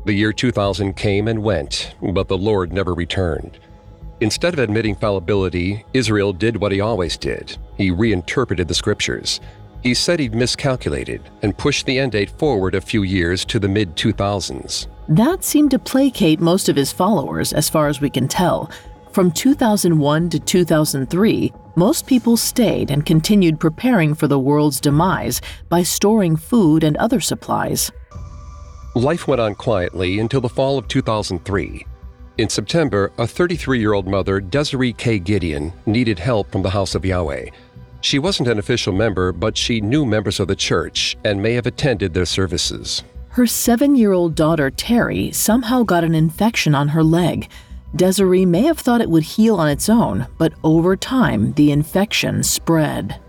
The 0.05 0.13
year 0.13 0.33
2000 0.33 0.95
came 0.95 1.27
and 1.27 1.41
went, 1.41 1.95
but 2.01 2.27
the 2.27 2.37
Lord 2.37 2.71
never 2.71 2.93
returned. 2.93 3.57
Instead 4.21 4.53
of 4.53 4.59
admitting 4.59 4.95
fallibility, 4.95 5.85
Israel 5.93 6.31
did 6.31 6.57
what 6.57 6.71
he 6.71 6.79
always 6.79 7.17
did 7.17 7.57
he 7.77 7.91
reinterpreted 7.91 8.67
the 8.67 8.73
scriptures. 8.73 9.41
He 9.83 9.93
said 9.93 10.19
he'd 10.19 10.33
miscalculated 10.33 11.21
and 11.41 11.57
pushed 11.57 11.85
the 11.85 11.99
end 11.99 12.13
date 12.13 12.29
forward 12.31 12.75
a 12.75 12.81
few 12.81 13.03
years 13.03 13.45
to 13.45 13.59
the 13.59 13.67
mid 13.67 13.95
2000s. 13.95 14.87
That 15.07 15.43
seemed 15.43 15.71
to 15.71 15.79
placate 15.79 16.39
most 16.39 16.67
of 16.67 16.75
his 16.75 16.91
followers, 16.91 17.53
as 17.53 17.69
far 17.69 17.87
as 17.87 18.01
we 18.01 18.09
can 18.09 18.27
tell. 18.27 18.71
From 19.11 19.31
2001 19.31 20.29
to 20.31 20.39
2003, 20.39 21.53
most 21.75 22.07
people 22.07 22.35
stayed 22.35 22.89
and 22.89 23.05
continued 23.05 23.59
preparing 23.59 24.15
for 24.15 24.27
the 24.27 24.39
world's 24.39 24.79
demise 24.79 25.41
by 25.69 25.83
storing 25.83 26.35
food 26.35 26.83
and 26.83 26.97
other 26.97 27.19
supplies. 27.19 27.91
Life 28.95 29.27
went 29.27 29.41
on 29.41 29.53
quietly 29.55 30.19
until 30.19 30.41
the 30.41 30.49
fall 30.49 30.77
of 30.77 30.87
2003. 30.87 31.85
In 32.37 32.49
September, 32.49 33.11
a 33.17 33.27
33 33.27 33.79
year 33.79 33.93
old 33.93 34.07
mother, 34.07 34.39
Desiree 34.39 34.93
K. 34.93 35.19
Gideon, 35.19 35.71
needed 35.85 36.17
help 36.17 36.51
from 36.51 36.63
the 36.63 36.69
House 36.71 36.95
of 36.95 37.05
Yahweh. 37.05 37.49
She 38.01 38.19
wasn't 38.19 38.49
an 38.49 38.59
official 38.59 38.93
member, 38.93 39.31
but 39.31 39.55
she 39.55 39.81
knew 39.81 40.05
members 40.05 40.39
of 40.39 40.47
the 40.47 40.55
church 40.55 41.15
and 41.23 41.41
may 41.41 41.53
have 41.53 41.67
attended 41.67 42.13
their 42.13 42.25
services. 42.25 43.03
Her 43.35 43.45
seven 43.45 43.97
year 43.97 44.13
old 44.13 44.33
daughter, 44.33 44.71
Terry, 44.71 45.29
somehow 45.33 45.83
got 45.83 46.05
an 46.05 46.15
infection 46.15 46.73
on 46.73 46.87
her 46.87 47.03
leg. 47.03 47.49
Desiree 47.93 48.45
may 48.45 48.61
have 48.61 48.79
thought 48.79 49.01
it 49.01 49.09
would 49.09 49.23
heal 49.23 49.57
on 49.57 49.67
its 49.67 49.89
own, 49.89 50.25
but 50.37 50.53
over 50.63 50.95
time, 50.95 51.51
the 51.55 51.73
infection 51.73 52.43
spread. 52.43 53.19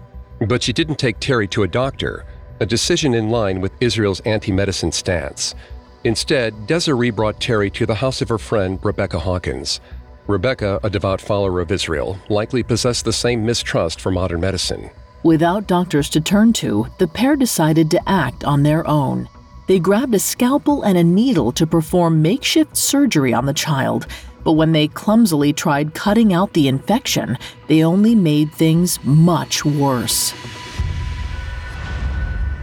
But 0.47 0.63
she 0.63 0.73
didn't 0.73 1.01
take 1.01 1.19
Terry 1.19 1.49
to 1.49 1.65
a 1.65 1.67
doctor, 1.67 2.25
a 2.61 2.67
decision 2.67 3.15
in 3.15 3.31
line 3.31 3.61
with 3.61 3.73
Israel's 3.81 4.21
anti 4.21 4.53
medicine 4.53 4.93
stance. 4.93 5.57
Instead, 6.05 6.69
Desiree 6.69 7.11
brought 7.11 7.41
Terry 7.41 7.69
to 7.71 7.85
the 7.85 7.97
house 7.97 8.23
of 8.23 8.29
her 8.29 8.39
friend, 8.39 8.79
Rebecca 8.85 9.19
Hawkins. 9.19 9.81
Rebecca, 10.29 10.79
a 10.85 10.89
devout 10.89 11.21
follower 11.21 11.59
of 11.59 11.73
Israel, 11.73 12.17
likely 12.29 12.63
possessed 12.63 13.05
the 13.05 13.13
same 13.13 13.45
mistrust 13.45 14.01
for 14.01 14.13
modern 14.13 14.41
medicine. 14.41 14.89
Without 15.25 15.67
doctors 15.67 16.09
to 16.11 16.21
turn 16.21 16.53
to, 16.53 16.87
the 16.99 17.09
pair 17.09 17.35
decided 17.35 17.91
to 17.91 18.09
act 18.09 18.45
on 18.45 18.63
their 18.63 18.87
own. 18.87 19.29
They 19.67 19.81
grabbed 19.81 20.15
a 20.15 20.21
scalpel 20.21 20.85
and 20.85 20.97
a 20.97 21.03
needle 21.03 21.51
to 21.53 21.67
perform 21.67 22.23
makeshift 22.23 22.77
surgery 22.77 23.35
on 23.35 23.47
the 23.47 23.53
child, 23.53 24.07
but 24.45 24.53
when 24.53 24.71
they 24.71 24.87
clumsily 24.87 25.53
tried 25.53 25.93
cutting 25.93 26.33
out 26.33 26.53
the 26.53 26.69
infection, 26.69 27.37
they 27.67 27.83
only 27.83 28.15
made 28.15 28.53
things 28.53 29.03
much 29.03 29.65
worse. 29.65 30.33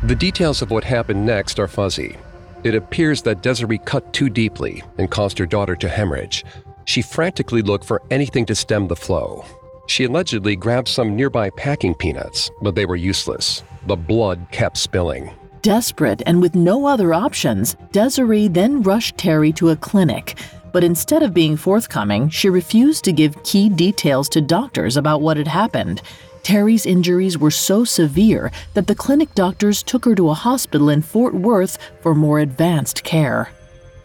The 0.03 0.15
details 0.15 0.61
of 0.61 0.71
what 0.71 0.85
happened 0.85 1.25
next 1.25 1.59
are 1.59 1.67
fuzzy. 1.67 2.15
It 2.63 2.73
appears 2.73 3.21
that 3.23 3.41
Desiree 3.41 3.79
cut 3.79 4.13
too 4.13 4.29
deeply 4.29 4.81
and 4.97 5.11
caused 5.11 5.37
her 5.39 5.45
daughter 5.45 5.75
to 5.75 5.89
hemorrhage. 5.89 6.45
She 6.85 7.01
frantically 7.01 7.61
looked 7.61 7.83
for 7.83 8.01
anything 8.11 8.45
to 8.45 8.55
stem 8.55 8.87
the 8.87 8.95
flow. 8.95 9.43
She 9.87 10.05
allegedly 10.05 10.55
grabbed 10.55 10.87
some 10.87 11.17
nearby 11.17 11.49
packing 11.49 11.95
peanuts, 11.95 12.49
but 12.61 12.75
they 12.75 12.85
were 12.85 12.95
useless. 12.95 13.63
The 13.87 13.97
blood 13.97 14.47
kept 14.51 14.77
spilling. 14.77 15.31
Desperate 15.63 16.21
and 16.25 16.41
with 16.41 16.55
no 16.55 16.85
other 16.85 17.13
options, 17.13 17.77
Desiree 17.93 18.49
then 18.49 18.83
rushed 18.83 19.17
Terry 19.17 19.53
to 19.53 19.69
a 19.69 19.77
clinic. 19.77 20.37
But 20.73 20.83
instead 20.83 21.23
of 21.23 21.33
being 21.33 21.55
forthcoming, 21.55 22.27
she 22.27 22.49
refused 22.49 23.05
to 23.05 23.13
give 23.13 23.41
key 23.45 23.69
details 23.69 24.27
to 24.29 24.41
doctors 24.41 24.97
about 24.97 25.21
what 25.21 25.37
had 25.37 25.47
happened. 25.47 26.01
Terry's 26.43 26.85
injuries 26.85 27.37
were 27.37 27.49
so 27.49 27.85
severe 27.85 28.51
that 28.73 28.87
the 28.87 28.95
clinic 28.95 29.33
doctors 29.35 29.81
took 29.83 30.03
her 30.03 30.15
to 30.15 30.31
a 30.31 30.33
hospital 30.33 30.89
in 30.89 31.01
Fort 31.01 31.33
Worth 31.33 31.77
for 32.01 32.13
more 32.13 32.41
advanced 32.41 33.05
care. 33.05 33.49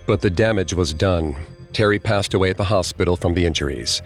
But 0.07 0.21
the 0.21 0.31
damage 0.31 0.75
was 0.75 0.94
done. 0.94 1.35
Terry 1.73 1.99
passed 1.99 2.35
away 2.35 2.51
at 2.51 2.57
the 2.57 2.62
hospital 2.62 3.16
from 3.16 3.35
the 3.35 3.44
injuries. 3.44 4.01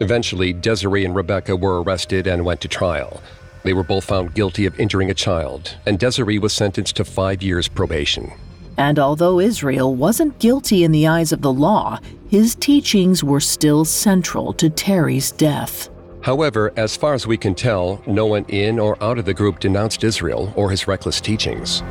Eventually, 0.00 0.54
Desiree 0.54 1.04
and 1.04 1.14
Rebecca 1.14 1.54
were 1.54 1.82
arrested 1.82 2.26
and 2.26 2.46
went 2.46 2.62
to 2.62 2.68
trial. 2.68 3.20
They 3.64 3.72
were 3.72 3.82
both 3.82 4.04
found 4.04 4.34
guilty 4.34 4.66
of 4.66 4.78
injuring 4.78 5.10
a 5.10 5.14
child, 5.14 5.76
and 5.86 5.98
Desiree 5.98 6.38
was 6.38 6.52
sentenced 6.52 6.96
to 6.96 7.04
five 7.04 7.42
years 7.42 7.66
probation. 7.66 8.32
And 8.76 8.98
although 8.98 9.40
Israel 9.40 9.94
wasn't 9.94 10.38
guilty 10.38 10.84
in 10.84 10.92
the 10.92 11.06
eyes 11.06 11.32
of 11.32 11.40
the 11.40 11.52
law, 11.52 11.98
his 12.28 12.54
teachings 12.54 13.24
were 13.24 13.40
still 13.40 13.84
central 13.84 14.52
to 14.54 14.68
Terry's 14.68 15.32
death. 15.32 15.88
However, 16.22 16.72
as 16.76 16.96
far 16.96 17.14
as 17.14 17.26
we 17.26 17.36
can 17.36 17.54
tell, 17.54 18.02
no 18.06 18.26
one 18.26 18.44
in 18.46 18.78
or 18.78 19.02
out 19.02 19.18
of 19.18 19.24
the 19.24 19.34
group 19.34 19.60
denounced 19.60 20.04
Israel 20.04 20.52
or 20.56 20.70
his 20.70 20.86
reckless 20.88 21.20
teachings. 21.20 21.82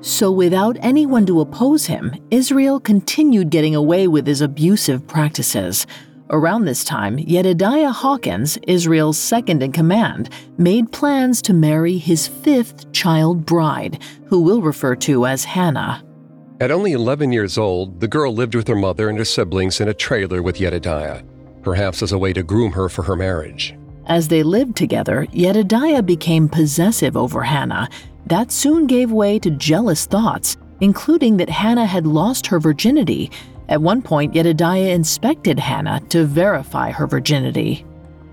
So, 0.00 0.30
without 0.30 0.76
anyone 0.80 1.24
to 1.26 1.40
oppose 1.40 1.86
him, 1.86 2.14
Israel 2.30 2.78
continued 2.78 3.48
getting 3.50 3.74
away 3.74 4.06
with 4.06 4.26
his 4.26 4.42
abusive 4.42 5.06
practices. 5.06 5.86
Around 6.30 6.64
this 6.64 6.84
time, 6.84 7.18
Yedidiah 7.18 7.90
Hawkins, 7.90 8.56
Israel's 8.66 9.18
second 9.18 9.62
in 9.62 9.72
command, 9.72 10.30
made 10.56 10.90
plans 10.90 11.42
to 11.42 11.52
marry 11.52 11.98
his 11.98 12.26
fifth 12.26 12.90
child 12.92 13.44
bride, 13.44 14.02
who 14.26 14.40
we'll 14.40 14.62
refer 14.62 14.96
to 14.96 15.26
as 15.26 15.44
Hannah. 15.44 16.02
At 16.60 16.70
only 16.70 16.92
11 16.92 17.30
years 17.30 17.58
old, 17.58 18.00
the 18.00 18.08
girl 18.08 18.32
lived 18.32 18.54
with 18.54 18.66
her 18.68 18.74
mother 18.74 19.10
and 19.10 19.18
her 19.18 19.24
siblings 19.24 19.82
in 19.82 19.88
a 19.88 19.94
trailer 19.94 20.42
with 20.42 20.58
Yedidiah, 20.58 21.22
perhaps 21.62 22.02
as 22.02 22.12
a 22.12 22.18
way 22.18 22.32
to 22.32 22.42
groom 22.42 22.72
her 22.72 22.88
for 22.88 23.02
her 23.02 23.16
marriage. 23.16 23.74
As 24.06 24.28
they 24.28 24.42
lived 24.42 24.76
together, 24.76 25.26
Yedidiah 25.30 26.02
became 26.02 26.48
possessive 26.48 27.18
over 27.18 27.42
Hannah. 27.42 27.90
That 28.26 28.50
soon 28.50 28.86
gave 28.86 29.12
way 29.12 29.38
to 29.40 29.50
jealous 29.50 30.06
thoughts, 30.06 30.56
including 30.80 31.36
that 31.36 31.50
Hannah 31.50 31.86
had 31.86 32.06
lost 32.06 32.46
her 32.46 32.58
virginity 32.58 33.30
at 33.68 33.80
one 33.80 34.02
point, 34.02 34.34
Yedidiah 34.34 34.94
inspected 34.94 35.58
Hannah 35.58 36.00
to 36.10 36.24
verify 36.24 36.90
her 36.90 37.06
virginity. 37.06 37.84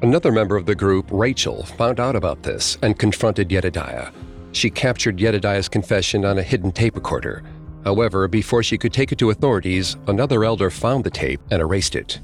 Another 0.02 0.32
member 0.32 0.58
of 0.58 0.65
the 0.65 0.76
group, 0.76 1.08
Rachel, 1.12 1.63
found 1.63 2.00
out 2.00 2.15
about 2.15 2.44
this 2.44 2.78
and 2.82 2.98
confronted 2.98 3.52
Yedidiah. 3.52 4.12
She 4.52 4.70
captured 4.70 5.20
Yedidiah's 5.20 5.70
confession 5.70 6.26
on 6.26 6.38
a 6.38 6.44
hidden 6.44 6.72
tape 6.72 6.96
recorder. 6.96 7.44
However, 7.84 8.28
before 8.28 8.63
she 8.63 8.78
could 8.78 8.94
take 8.94 9.12
it 9.12 9.20
to 9.20 9.30
authorities, 9.30 9.96
another 10.08 10.44
elder 10.44 10.70
found 10.70 11.04
the 11.04 11.10
tape 11.10 11.39
and 11.50 11.62
erased 11.62 11.96
it. 11.96 12.20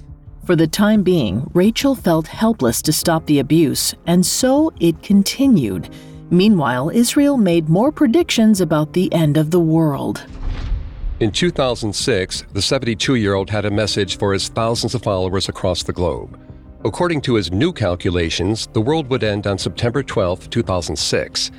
For 0.45 0.55
the 0.55 0.67
time 0.67 1.03
being, 1.03 1.49
Rachel 1.53 1.95
felt 1.95 2.27
helpless 2.27 2.81
to 2.83 2.93
stop 2.93 3.25
the 3.25 3.39
abuse, 3.39 3.93
and 4.05 4.25
so 4.25 4.71
it 4.79 5.01
continued. 5.03 5.89
Meanwhile, 6.29 6.89
Israel 6.89 7.37
made 7.37 7.69
more 7.69 7.91
predictions 7.91 8.59
about 8.59 8.93
the 8.93 9.11
end 9.13 9.37
of 9.37 9.51
the 9.51 9.59
world. 9.59 10.25
In 11.19 11.31
2006, 11.31 12.45
the 12.53 12.61
72 12.61 13.15
year 13.15 13.33
old 13.33 13.49
had 13.49 13.65
a 13.65 13.71
message 13.71 14.19
for 14.19 14.33
his 14.33 14.49
thousands 14.49 14.93
of 14.93 15.01
followers 15.01 15.49
across 15.49 15.81
the 15.81 15.91
globe. 15.91 16.39
According 16.85 17.21
to 17.21 17.33
his 17.33 17.51
new 17.51 17.73
calculations, 17.73 18.67
the 18.73 18.81
world 18.81 19.09
would 19.09 19.23
end 19.23 19.47
on 19.47 19.57
September 19.57 20.03
12, 20.03 20.47
2006. 20.51 21.51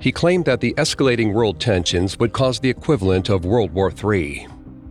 He 0.00 0.12
claimed 0.12 0.44
that 0.44 0.60
the 0.60 0.74
escalating 0.74 1.32
world 1.32 1.58
tensions 1.58 2.18
would 2.18 2.34
cause 2.34 2.60
the 2.60 2.68
equivalent 2.68 3.30
of 3.30 3.46
World 3.46 3.72
War 3.72 3.90
III. 3.90 4.48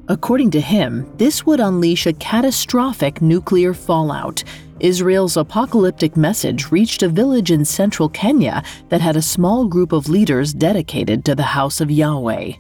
According 0.08 0.50
to 0.52 0.60
him, 0.60 1.08
this 1.18 1.46
would 1.46 1.60
unleash 1.60 2.08
a 2.08 2.14
catastrophic 2.14 3.22
nuclear 3.22 3.76
fallout. 3.76 4.44
Israel's 4.80 5.38
apocalyptic 5.38 6.18
message 6.18 6.72
reached 6.72 7.04
a 7.04 7.10
village 7.10 7.52
in 7.52 7.64
central 7.64 8.10
Kenya 8.10 8.64
that 8.90 9.02
had 9.02 9.18
a 9.18 9.22
small 9.22 9.66
group 9.66 9.92
of 9.92 10.10
leaders 10.10 10.52
dedicated 10.52 11.24
to 11.26 11.36
the 11.36 11.44
house 11.44 11.80
of 11.80 11.92
Yahweh. 11.92 12.54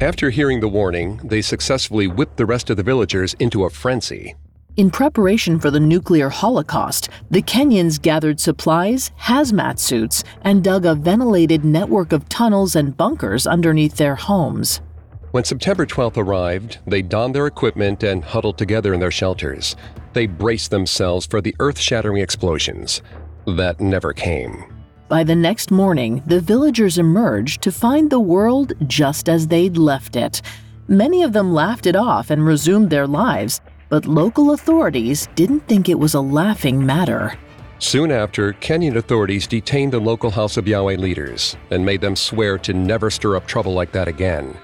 After 0.00 0.28
hearing 0.28 0.60
the 0.60 0.68
warning, 0.68 1.18
they 1.24 1.40
successfully 1.40 2.06
whipped 2.06 2.36
the 2.36 2.44
rest 2.44 2.68
of 2.68 2.76
the 2.76 2.82
villagers 2.82 3.32
into 3.38 3.64
a 3.64 3.70
frenzy. 3.70 4.34
In 4.76 4.90
preparation 4.90 5.58
for 5.58 5.70
the 5.70 5.80
nuclear 5.80 6.28
holocaust, 6.28 7.08
the 7.30 7.40
Kenyans 7.40 8.00
gathered 8.00 8.38
supplies, 8.38 9.10
hazmat 9.22 9.78
suits, 9.78 10.22
and 10.42 10.62
dug 10.62 10.84
a 10.84 10.94
ventilated 10.94 11.64
network 11.64 12.12
of 12.12 12.28
tunnels 12.28 12.76
and 12.76 12.94
bunkers 12.94 13.46
underneath 13.46 13.96
their 13.96 14.16
homes. 14.16 14.82
When 15.30 15.44
September 15.44 15.86
12th 15.86 16.18
arrived, 16.18 16.76
they 16.86 17.00
donned 17.00 17.34
their 17.34 17.46
equipment 17.46 18.02
and 18.02 18.22
huddled 18.22 18.58
together 18.58 18.92
in 18.92 19.00
their 19.00 19.10
shelters. 19.10 19.76
They 20.12 20.26
braced 20.26 20.70
themselves 20.70 21.24
for 21.24 21.40
the 21.40 21.56
earth 21.58 21.78
shattering 21.78 22.20
explosions. 22.20 23.00
That 23.46 23.80
never 23.80 24.12
came. 24.12 24.75
By 25.08 25.22
the 25.22 25.36
next 25.36 25.70
morning, 25.70 26.20
the 26.26 26.40
villagers 26.40 26.98
emerged 26.98 27.62
to 27.62 27.70
find 27.70 28.10
the 28.10 28.18
world 28.18 28.72
just 28.88 29.28
as 29.28 29.46
they'd 29.46 29.76
left 29.76 30.16
it. 30.16 30.42
Many 30.88 31.22
of 31.22 31.32
them 31.32 31.54
laughed 31.54 31.86
it 31.86 31.94
off 31.94 32.30
and 32.30 32.44
resumed 32.44 32.90
their 32.90 33.06
lives, 33.06 33.60
but 33.88 34.06
local 34.06 34.52
authorities 34.52 35.28
didn't 35.36 35.60
think 35.68 35.88
it 35.88 35.98
was 36.00 36.14
a 36.14 36.20
laughing 36.20 36.84
matter. 36.84 37.34
Soon 37.78 38.10
after, 38.10 38.54
Kenyan 38.54 38.96
authorities 38.96 39.46
detained 39.46 39.92
the 39.92 40.00
local 40.00 40.30
House 40.30 40.56
of 40.56 40.66
Yahweh 40.66 40.96
leaders 40.96 41.56
and 41.70 41.86
made 41.86 42.00
them 42.00 42.16
swear 42.16 42.58
to 42.58 42.72
never 42.72 43.08
stir 43.08 43.36
up 43.36 43.46
trouble 43.46 43.74
like 43.74 43.92
that 43.92 44.08
again. 44.08 44.56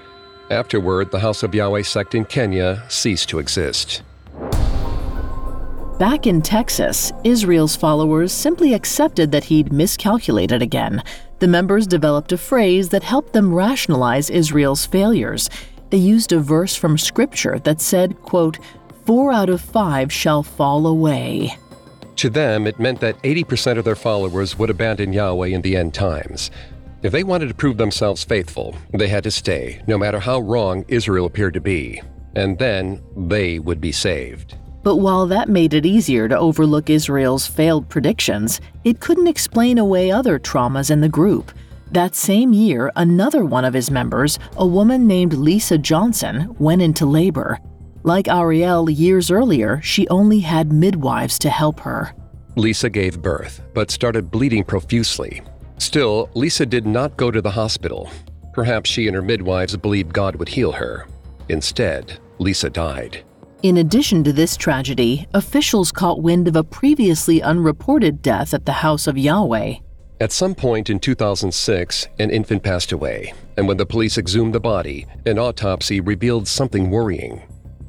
Afterward, 0.49 1.09
the 1.09 1.19
House 1.19 1.43
of 1.43 1.55
Yahweh 1.55 1.83
sect 1.83 2.15
in 2.15 2.25
Kenya 2.25 2.83
ceased 2.89 3.29
to 3.29 3.39
exist. 3.39 4.03
Back 5.99 6.25
in 6.25 6.41
Texas, 6.41 7.13
Israel's 7.23 7.75
followers 7.75 8.31
simply 8.31 8.73
accepted 8.73 9.31
that 9.31 9.43
he'd 9.43 9.71
miscalculated 9.71 10.63
again. 10.63 11.03
The 11.37 11.47
members 11.47 11.85
developed 11.85 12.31
a 12.31 12.37
phrase 12.37 12.89
that 12.89 13.03
helped 13.03 13.33
them 13.33 13.53
rationalize 13.53 14.31
Israel's 14.31 14.87
failures. 14.87 15.51
They 15.91 15.97
used 15.97 16.31
a 16.31 16.39
verse 16.39 16.75
from 16.75 16.97
scripture 16.97 17.59
that 17.59 17.79
said, 17.79 18.19
quote, 18.23 18.57
four 19.05 19.31
out 19.31 19.49
of 19.49 19.61
five 19.61 20.11
shall 20.11 20.41
fall 20.41 20.87
away. 20.87 21.55
To 22.17 22.29
them, 22.29 22.65
it 22.65 22.79
meant 22.79 22.99
that 23.01 23.21
80% 23.21 23.77
of 23.77 23.85
their 23.85 23.95
followers 23.95 24.57
would 24.57 24.71
abandon 24.71 25.13
Yahweh 25.13 25.49
in 25.49 25.61
the 25.61 25.75
end 25.77 25.93
times. 25.93 26.49
If 27.03 27.11
they 27.11 27.23
wanted 27.23 27.49
to 27.49 27.53
prove 27.53 27.77
themselves 27.77 28.23
faithful, 28.23 28.75
they 28.93 29.09
had 29.09 29.23
to 29.25 29.31
stay, 29.31 29.83
no 29.87 29.99
matter 29.99 30.19
how 30.19 30.39
wrong 30.39 30.85
Israel 30.87 31.27
appeared 31.27 31.53
to 31.53 31.61
be. 31.61 32.01
And 32.35 32.57
then 32.57 33.03
they 33.15 33.59
would 33.59 33.79
be 33.79 33.91
saved. 33.91 34.57
But 34.83 34.97
while 34.97 35.25
that 35.27 35.47
made 35.47 35.73
it 35.73 35.85
easier 35.85 36.27
to 36.27 36.37
overlook 36.37 36.89
Israel's 36.89 37.47
failed 37.47 37.87
predictions, 37.87 38.59
it 38.83 38.99
couldn't 38.99 39.27
explain 39.27 39.77
away 39.77 40.11
other 40.11 40.37
traumas 40.37 40.91
in 40.91 40.99
the 40.99 41.09
group. 41.09 41.51
That 41.91 42.15
same 42.15 42.53
year, 42.53 42.91
another 42.95 43.45
one 43.45 43.65
of 43.65 43.73
his 43.73 43.89
members, 43.89 44.39
a 44.57 44.65
woman 44.65 45.07
named 45.07 45.33
Lisa 45.33 45.77
Johnson, 45.77 46.53
went 46.59 46.81
into 46.81 47.05
labor. 47.05 47.59
Like 48.03 48.27
Ariel 48.27 48.89
years 48.89 49.31
earlier, 49.31 49.79
she 49.81 50.07
only 50.09 50.39
had 50.39 50.73
midwives 50.73 51.39
to 51.39 51.49
help 51.49 51.79
her. 51.79 52.13
Lisa 52.55 52.89
gave 52.89 53.21
birth, 53.21 53.61
but 53.73 53.89
started 53.89 54.29
bleeding 54.29 54.63
profusely. 54.63 55.41
Still, 55.77 56.29
Lisa 56.33 56.65
did 56.65 56.85
not 56.85 57.15
go 57.15 57.31
to 57.31 57.41
the 57.41 57.51
hospital. 57.51 58.09
Perhaps 58.53 58.89
she 58.89 59.07
and 59.07 59.15
her 59.15 59.21
midwives 59.21 59.77
believed 59.77 60.13
God 60.13 60.35
would 60.35 60.49
heal 60.49 60.71
her. 60.71 61.07
Instead, 61.49 62.19
Lisa 62.39 62.69
died. 62.69 63.23
In 63.63 63.77
addition 63.77 64.25
to 64.25 64.33
this 64.33 64.57
tragedy, 64.57 65.25
officials 65.33 65.93
caught 65.93 66.21
wind 66.21 66.49
of 66.49 66.57
a 66.57 66.65
previously 66.65 67.41
unreported 67.41 68.21
death 68.21 68.53
at 68.53 68.65
the 68.65 68.73
house 68.73 69.07
of 69.07 69.17
Yahweh. 69.17 69.75
At 70.19 70.33
some 70.33 70.53
point 70.53 70.89
in 70.89 70.99
2006, 70.99 72.07
an 72.19 72.29
infant 72.29 72.61
passed 72.61 72.91
away, 72.91 73.33
and 73.55 73.65
when 73.65 73.77
the 73.77 73.85
police 73.85 74.17
exhumed 74.17 74.53
the 74.53 74.59
body, 74.59 75.07
an 75.25 75.39
autopsy 75.39 76.01
revealed 76.01 76.45
something 76.45 76.89
worrying 76.89 77.41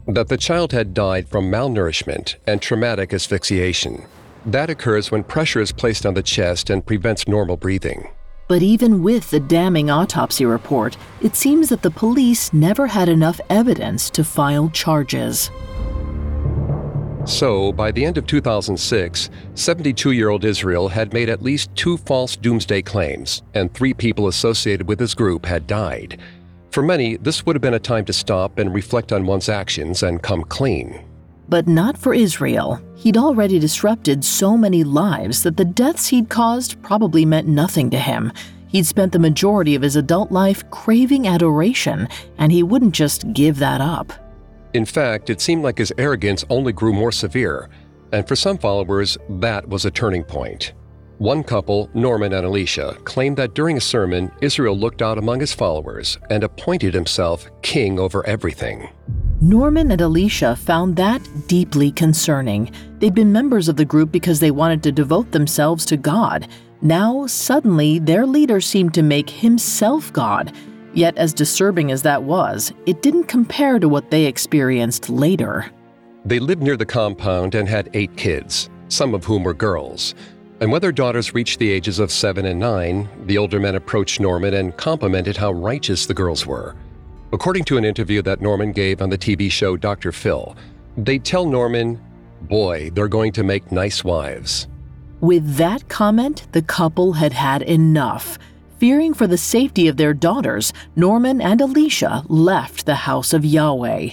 that 0.06 0.28
the 0.28 0.36
child 0.36 0.70
had 0.70 0.94
died 0.94 1.28
from 1.28 1.50
malnourishment 1.50 2.36
and 2.46 2.62
traumatic 2.62 3.12
asphyxiation. 3.12 4.04
That 4.46 4.70
occurs 4.70 5.10
when 5.10 5.24
pressure 5.24 5.60
is 5.60 5.72
placed 5.72 6.06
on 6.06 6.14
the 6.14 6.22
chest 6.22 6.70
and 6.70 6.86
prevents 6.86 7.26
normal 7.26 7.56
breathing. 7.56 8.10
But 8.46 8.62
even 8.62 9.02
with 9.02 9.30
the 9.30 9.40
damning 9.40 9.90
autopsy 9.90 10.44
report, 10.44 10.96
it 11.22 11.34
seems 11.34 11.68
that 11.70 11.82
the 11.82 11.90
police 11.90 12.52
never 12.52 12.86
had 12.86 13.08
enough 13.08 13.40
evidence 13.48 14.10
to 14.10 14.24
file 14.24 14.68
charges. 14.70 15.50
So, 17.24 17.72
by 17.72 17.90
the 17.90 18.04
end 18.04 18.18
of 18.18 18.26
2006, 18.26 19.30
72 19.54 20.12
year 20.12 20.28
old 20.28 20.44
Israel 20.44 20.88
had 20.88 21.14
made 21.14 21.30
at 21.30 21.42
least 21.42 21.74
two 21.74 21.96
false 21.96 22.36
doomsday 22.36 22.82
claims, 22.82 23.42
and 23.54 23.72
three 23.72 23.94
people 23.94 24.28
associated 24.28 24.86
with 24.86 25.00
his 25.00 25.14
group 25.14 25.46
had 25.46 25.66
died. 25.66 26.20
For 26.70 26.82
many, 26.82 27.16
this 27.16 27.46
would 27.46 27.56
have 27.56 27.62
been 27.62 27.74
a 27.74 27.78
time 27.78 28.04
to 28.06 28.12
stop 28.12 28.58
and 28.58 28.74
reflect 28.74 29.10
on 29.10 29.24
one's 29.24 29.48
actions 29.48 30.02
and 30.02 30.20
come 30.22 30.42
clean. 30.42 31.02
But 31.48 31.68
not 31.68 31.98
for 31.98 32.14
Israel. 32.14 32.80
He'd 32.96 33.16
already 33.16 33.58
disrupted 33.58 34.24
so 34.24 34.56
many 34.56 34.82
lives 34.82 35.42
that 35.42 35.56
the 35.56 35.64
deaths 35.64 36.08
he'd 36.08 36.28
caused 36.28 36.80
probably 36.82 37.24
meant 37.24 37.48
nothing 37.48 37.90
to 37.90 37.98
him. 37.98 38.32
He'd 38.68 38.86
spent 38.86 39.12
the 39.12 39.18
majority 39.18 39.74
of 39.74 39.82
his 39.82 39.96
adult 39.96 40.32
life 40.32 40.68
craving 40.70 41.28
adoration, 41.28 42.08
and 42.38 42.50
he 42.50 42.62
wouldn't 42.62 42.94
just 42.94 43.32
give 43.32 43.58
that 43.58 43.80
up. 43.80 44.12
In 44.72 44.84
fact, 44.84 45.30
it 45.30 45.40
seemed 45.40 45.62
like 45.62 45.78
his 45.78 45.92
arrogance 45.98 46.44
only 46.50 46.72
grew 46.72 46.92
more 46.92 47.12
severe, 47.12 47.68
and 48.12 48.26
for 48.26 48.34
some 48.34 48.58
followers, 48.58 49.16
that 49.28 49.68
was 49.68 49.84
a 49.84 49.90
turning 49.90 50.24
point. 50.24 50.72
One 51.18 51.44
couple, 51.44 51.88
Norman 51.94 52.32
and 52.32 52.44
Alicia, 52.44 52.98
claimed 53.04 53.36
that 53.36 53.54
during 53.54 53.76
a 53.76 53.80
sermon, 53.80 54.32
Israel 54.40 54.76
looked 54.76 55.00
out 55.00 55.18
among 55.18 55.38
his 55.38 55.52
followers 55.52 56.18
and 56.28 56.42
appointed 56.42 56.92
himself 56.92 57.48
king 57.62 58.00
over 58.00 58.26
everything. 58.26 58.88
Norman 59.44 59.90
and 59.90 60.00
Alicia 60.00 60.56
found 60.56 60.96
that 60.96 61.20
deeply 61.48 61.92
concerning. 61.92 62.72
They'd 62.98 63.14
been 63.14 63.30
members 63.30 63.68
of 63.68 63.76
the 63.76 63.84
group 63.84 64.10
because 64.10 64.40
they 64.40 64.50
wanted 64.50 64.82
to 64.84 64.90
devote 64.90 65.32
themselves 65.32 65.84
to 65.84 65.98
God. 65.98 66.48
Now, 66.80 67.26
suddenly, 67.26 67.98
their 67.98 68.24
leader 68.24 68.58
seemed 68.62 68.94
to 68.94 69.02
make 69.02 69.28
himself 69.28 70.10
God. 70.14 70.56
Yet, 70.94 71.18
as 71.18 71.34
disturbing 71.34 71.90
as 71.90 72.00
that 72.04 72.22
was, 72.22 72.72
it 72.86 73.02
didn't 73.02 73.24
compare 73.24 73.78
to 73.78 73.86
what 73.86 74.10
they 74.10 74.24
experienced 74.24 75.10
later. 75.10 75.70
They 76.24 76.38
lived 76.38 76.62
near 76.62 76.78
the 76.78 76.86
compound 76.86 77.54
and 77.54 77.68
had 77.68 77.90
eight 77.92 78.16
kids, 78.16 78.70
some 78.88 79.14
of 79.14 79.26
whom 79.26 79.44
were 79.44 79.52
girls. 79.52 80.14
And 80.60 80.72
when 80.72 80.80
their 80.80 80.90
daughters 80.90 81.34
reached 81.34 81.58
the 81.58 81.70
ages 81.70 81.98
of 81.98 82.10
seven 82.10 82.46
and 82.46 82.60
nine, 82.60 83.10
the 83.26 83.36
older 83.36 83.60
men 83.60 83.74
approached 83.74 84.20
Norman 84.20 84.54
and 84.54 84.74
complimented 84.78 85.36
how 85.36 85.52
righteous 85.52 86.06
the 86.06 86.14
girls 86.14 86.46
were. 86.46 86.74
According 87.32 87.64
to 87.64 87.76
an 87.76 87.84
interview 87.84 88.22
that 88.22 88.40
Norman 88.40 88.72
gave 88.72 89.02
on 89.02 89.10
the 89.10 89.18
TV 89.18 89.50
show 89.50 89.76
Dr. 89.76 90.12
Phil, 90.12 90.56
they'd 90.96 91.24
tell 91.24 91.46
Norman, 91.46 92.00
Boy, 92.42 92.90
they're 92.90 93.08
going 93.08 93.32
to 93.32 93.42
make 93.42 93.72
nice 93.72 94.04
wives. 94.04 94.68
With 95.20 95.56
that 95.56 95.88
comment, 95.88 96.46
the 96.52 96.62
couple 96.62 97.14
had 97.14 97.32
had 97.32 97.62
enough. 97.62 98.38
Fearing 98.78 99.14
for 99.14 99.26
the 99.26 99.38
safety 99.38 99.88
of 99.88 99.96
their 99.96 100.12
daughters, 100.12 100.72
Norman 100.94 101.40
and 101.40 101.60
Alicia 101.60 102.24
left 102.28 102.84
the 102.84 102.94
house 102.94 103.32
of 103.32 103.44
Yahweh. 103.44 104.10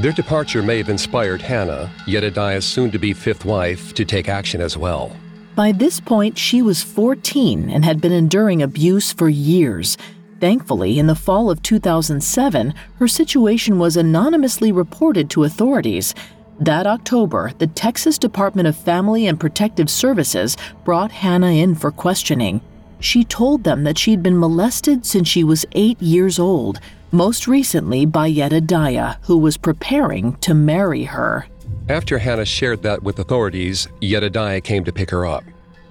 Their 0.00 0.12
departure 0.12 0.62
may 0.62 0.78
have 0.78 0.88
inspired 0.88 1.42
Hannah, 1.42 1.90
Yedidiah's 2.06 2.64
soon 2.64 2.90
to 2.92 2.98
be 2.98 3.12
fifth 3.12 3.44
wife, 3.44 3.92
to 3.94 4.04
take 4.04 4.28
action 4.28 4.60
as 4.60 4.76
well. 4.76 5.16
By 5.56 5.72
this 5.72 5.98
point, 5.98 6.38
she 6.38 6.62
was 6.62 6.82
14 6.82 7.68
and 7.68 7.84
had 7.84 8.00
been 8.00 8.12
enduring 8.12 8.62
abuse 8.62 9.12
for 9.12 9.28
years. 9.28 9.98
Thankfully, 10.40 10.98
in 10.98 11.06
the 11.06 11.14
fall 11.14 11.50
of 11.50 11.62
2007, 11.62 12.72
her 12.98 13.08
situation 13.08 13.78
was 13.78 13.98
anonymously 13.98 14.72
reported 14.72 15.28
to 15.30 15.44
authorities. 15.44 16.14
That 16.58 16.86
October, 16.86 17.52
the 17.58 17.66
Texas 17.66 18.16
Department 18.16 18.66
of 18.66 18.74
Family 18.74 19.26
and 19.26 19.38
Protective 19.38 19.90
Services 19.90 20.56
brought 20.82 21.12
Hannah 21.12 21.52
in 21.52 21.74
for 21.74 21.90
questioning. 21.90 22.62
She 23.00 23.22
told 23.22 23.64
them 23.64 23.84
that 23.84 23.98
she'd 23.98 24.22
been 24.22 24.38
molested 24.38 25.04
since 25.04 25.28
she 25.28 25.44
was 25.44 25.66
eight 25.72 26.00
years 26.00 26.38
old, 26.38 26.80
most 27.12 27.46
recently 27.46 28.06
by 28.06 28.26
Yedidiah, 28.26 29.16
who 29.22 29.36
was 29.36 29.58
preparing 29.58 30.36
to 30.36 30.54
marry 30.54 31.04
her. 31.04 31.46
After 31.90 32.18
Hannah 32.18 32.46
shared 32.46 32.82
that 32.82 33.02
with 33.02 33.18
authorities, 33.18 33.88
Yedidiah 34.00 34.60
came 34.62 34.84
to 34.84 34.92
pick 34.92 35.10
her 35.10 35.26
up. 35.26 35.44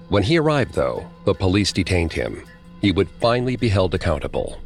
When 0.08 0.24
he 0.24 0.38
arrived, 0.38 0.74
though, 0.74 1.08
the 1.24 1.34
police 1.34 1.72
detained 1.72 2.12
him. 2.12 2.42
He 2.80 2.92
would 2.92 3.08
finally 3.08 3.56
be 3.56 3.68
held 3.68 3.94
accountable. 3.94 4.58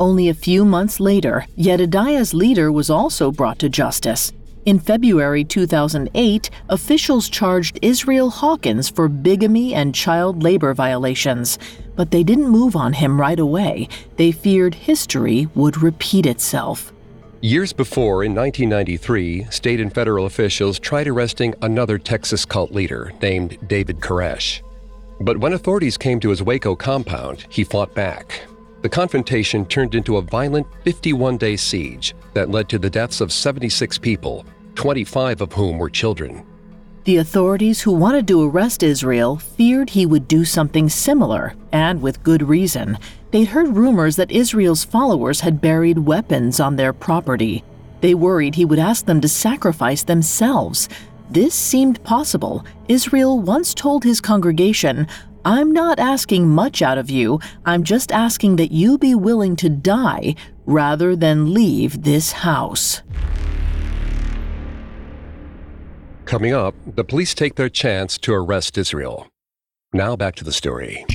Only 0.00 0.28
a 0.28 0.34
few 0.34 0.64
months 0.64 1.00
later, 1.00 1.44
Yedidiah's 1.56 2.32
leader 2.32 2.70
was 2.70 2.88
also 2.88 3.32
brought 3.32 3.58
to 3.58 3.68
justice. 3.68 4.32
In 4.64 4.78
February 4.78 5.44
2008, 5.44 6.50
officials 6.68 7.28
charged 7.28 7.78
Israel 7.80 8.30
Hawkins 8.30 8.90
for 8.90 9.08
bigamy 9.08 9.74
and 9.74 9.94
child 9.94 10.42
labor 10.42 10.74
violations, 10.74 11.58
but 11.96 12.10
they 12.10 12.22
didn't 12.22 12.48
move 12.48 12.76
on 12.76 12.92
him 12.92 13.20
right 13.20 13.38
away. 13.38 13.88
They 14.16 14.30
feared 14.30 14.74
history 14.74 15.48
would 15.54 15.82
repeat 15.82 16.26
itself. 16.26 16.92
Years 17.40 17.72
before, 17.72 18.24
in 18.24 18.34
1993, 18.34 19.44
state 19.44 19.80
and 19.80 19.94
federal 19.94 20.26
officials 20.26 20.78
tried 20.78 21.08
arresting 21.08 21.54
another 21.62 21.96
Texas 21.96 22.44
cult 22.44 22.72
leader 22.72 23.12
named 23.22 23.56
David 23.68 24.00
Koresh. 24.00 24.60
But 25.20 25.38
when 25.38 25.52
authorities 25.54 25.96
came 25.96 26.20
to 26.20 26.30
his 26.30 26.42
Waco 26.42 26.76
compound, 26.76 27.46
he 27.48 27.64
fought 27.64 27.94
back. 27.94 28.46
The 28.82 28.88
confrontation 28.88 29.66
turned 29.66 29.94
into 29.94 30.18
a 30.18 30.22
violent 30.22 30.66
51 30.84 31.36
day 31.36 31.56
siege 31.56 32.14
that 32.34 32.50
led 32.50 32.68
to 32.68 32.78
the 32.78 32.90
deaths 32.90 33.20
of 33.20 33.32
76 33.32 33.98
people, 33.98 34.46
25 34.76 35.40
of 35.40 35.52
whom 35.52 35.78
were 35.78 35.90
children. 35.90 36.46
The 37.04 37.16
authorities 37.16 37.80
who 37.80 37.92
wanted 37.92 38.28
to 38.28 38.48
arrest 38.48 38.82
Israel 38.82 39.36
feared 39.36 39.90
he 39.90 40.06
would 40.06 40.28
do 40.28 40.44
something 40.44 40.88
similar, 40.88 41.54
and 41.72 42.00
with 42.02 42.22
good 42.22 42.42
reason. 42.42 42.98
They'd 43.30 43.48
heard 43.48 43.76
rumors 43.76 44.16
that 44.16 44.30
Israel's 44.30 44.84
followers 44.84 45.40
had 45.40 45.60
buried 45.60 45.98
weapons 45.98 46.60
on 46.60 46.76
their 46.76 46.92
property. 46.92 47.64
They 48.00 48.14
worried 48.14 48.54
he 48.54 48.64
would 48.64 48.78
ask 48.78 49.06
them 49.06 49.20
to 49.22 49.28
sacrifice 49.28 50.02
themselves. 50.02 50.88
This 51.30 51.54
seemed 51.54 52.02
possible. 52.04 52.64
Israel 52.88 53.38
once 53.38 53.74
told 53.74 54.02
his 54.02 54.20
congregation, 54.20 55.06
I'm 55.44 55.72
not 55.72 55.98
asking 55.98 56.48
much 56.48 56.82
out 56.82 56.98
of 56.98 57.10
you, 57.10 57.40
I'm 57.64 57.84
just 57.84 58.12
asking 58.12 58.56
that 58.56 58.72
you 58.72 58.98
be 58.98 59.14
willing 59.14 59.56
to 59.56 59.68
die 59.68 60.34
rather 60.66 61.14
than 61.14 61.52
leave 61.52 62.02
this 62.02 62.32
house. 62.32 63.02
Coming 66.24 66.52
up, 66.52 66.74
the 66.86 67.04
police 67.04 67.34
take 67.34 67.54
their 67.54 67.70
chance 67.70 68.18
to 68.18 68.34
arrest 68.34 68.76
Israel. 68.76 69.28
Now 69.92 70.16
back 70.16 70.34
to 70.36 70.44
the 70.44 70.52
story. 70.52 71.06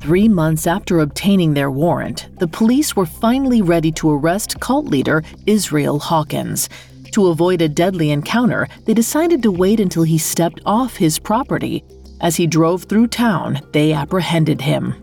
Three 0.00 0.28
months 0.28 0.66
after 0.66 1.00
obtaining 1.00 1.54
their 1.54 1.70
warrant, 1.70 2.28
the 2.38 2.48
police 2.48 2.94
were 2.94 3.06
finally 3.06 3.62
ready 3.62 3.90
to 3.92 4.10
arrest 4.10 4.60
cult 4.60 4.86
leader 4.86 5.22
Israel 5.46 5.98
Hawkins. 5.98 6.68
To 7.14 7.28
avoid 7.28 7.62
a 7.62 7.68
deadly 7.68 8.10
encounter, 8.10 8.66
they 8.86 8.92
decided 8.92 9.40
to 9.44 9.52
wait 9.52 9.78
until 9.78 10.02
he 10.02 10.18
stepped 10.18 10.60
off 10.66 10.96
his 10.96 11.16
property. 11.16 11.84
As 12.20 12.34
he 12.34 12.44
drove 12.48 12.82
through 12.82 13.06
town, 13.06 13.60
they 13.70 13.92
apprehended 13.92 14.60
him. 14.60 14.96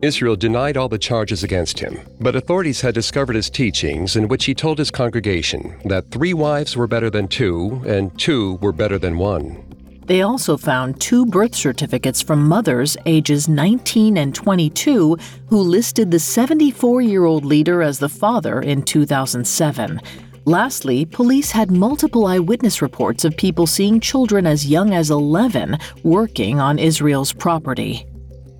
Israel 0.00 0.34
denied 0.34 0.78
all 0.78 0.88
the 0.88 0.96
charges 0.96 1.44
against 1.44 1.78
him, 1.78 2.00
but 2.20 2.36
authorities 2.36 2.80
had 2.80 2.94
discovered 2.94 3.36
his 3.36 3.50
teachings 3.50 4.16
in 4.16 4.28
which 4.28 4.46
he 4.46 4.54
told 4.54 4.78
his 4.78 4.90
congregation 4.90 5.78
that 5.84 6.10
three 6.10 6.32
wives 6.32 6.74
were 6.74 6.86
better 6.86 7.10
than 7.10 7.28
two 7.28 7.82
and 7.86 8.18
two 8.18 8.54
were 8.62 8.72
better 8.72 8.98
than 8.98 9.18
one. 9.18 9.62
They 10.06 10.22
also 10.22 10.56
found 10.56 11.02
two 11.02 11.26
birth 11.26 11.54
certificates 11.54 12.22
from 12.22 12.48
mothers 12.48 12.96
ages 13.04 13.46
19 13.46 14.16
and 14.16 14.34
22 14.34 15.18
who 15.48 15.58
listed 15.58 16.10
the 16.10 16.18
74 16.18 17.02
year 17.02 17.26
old 17.26 17.44
leader 17.44 17.82
as 17.82 17.98
the 17.98 18.08
father 18.08 18.62
in 18.62 18.82
2007. 18.82 20.00
Lastly, 20.44 21.04
police 21.04 21.52
had 21.52 21.70
multiple 21.70 22.26
eyewitness 22.26 22.82
reports 22.82 23.24
of 23.24 23.36
people 23.36 23.66
seeing 23.66 24.00
children 24.00 24.44
as 24.44 24.66
young 24.66 24.92
as 24.92 25.10
11 25.10 25.78
working 26.02 26.58
on 26.58 26.80
Israel's 26.80 27.32
property. 27.32 28.04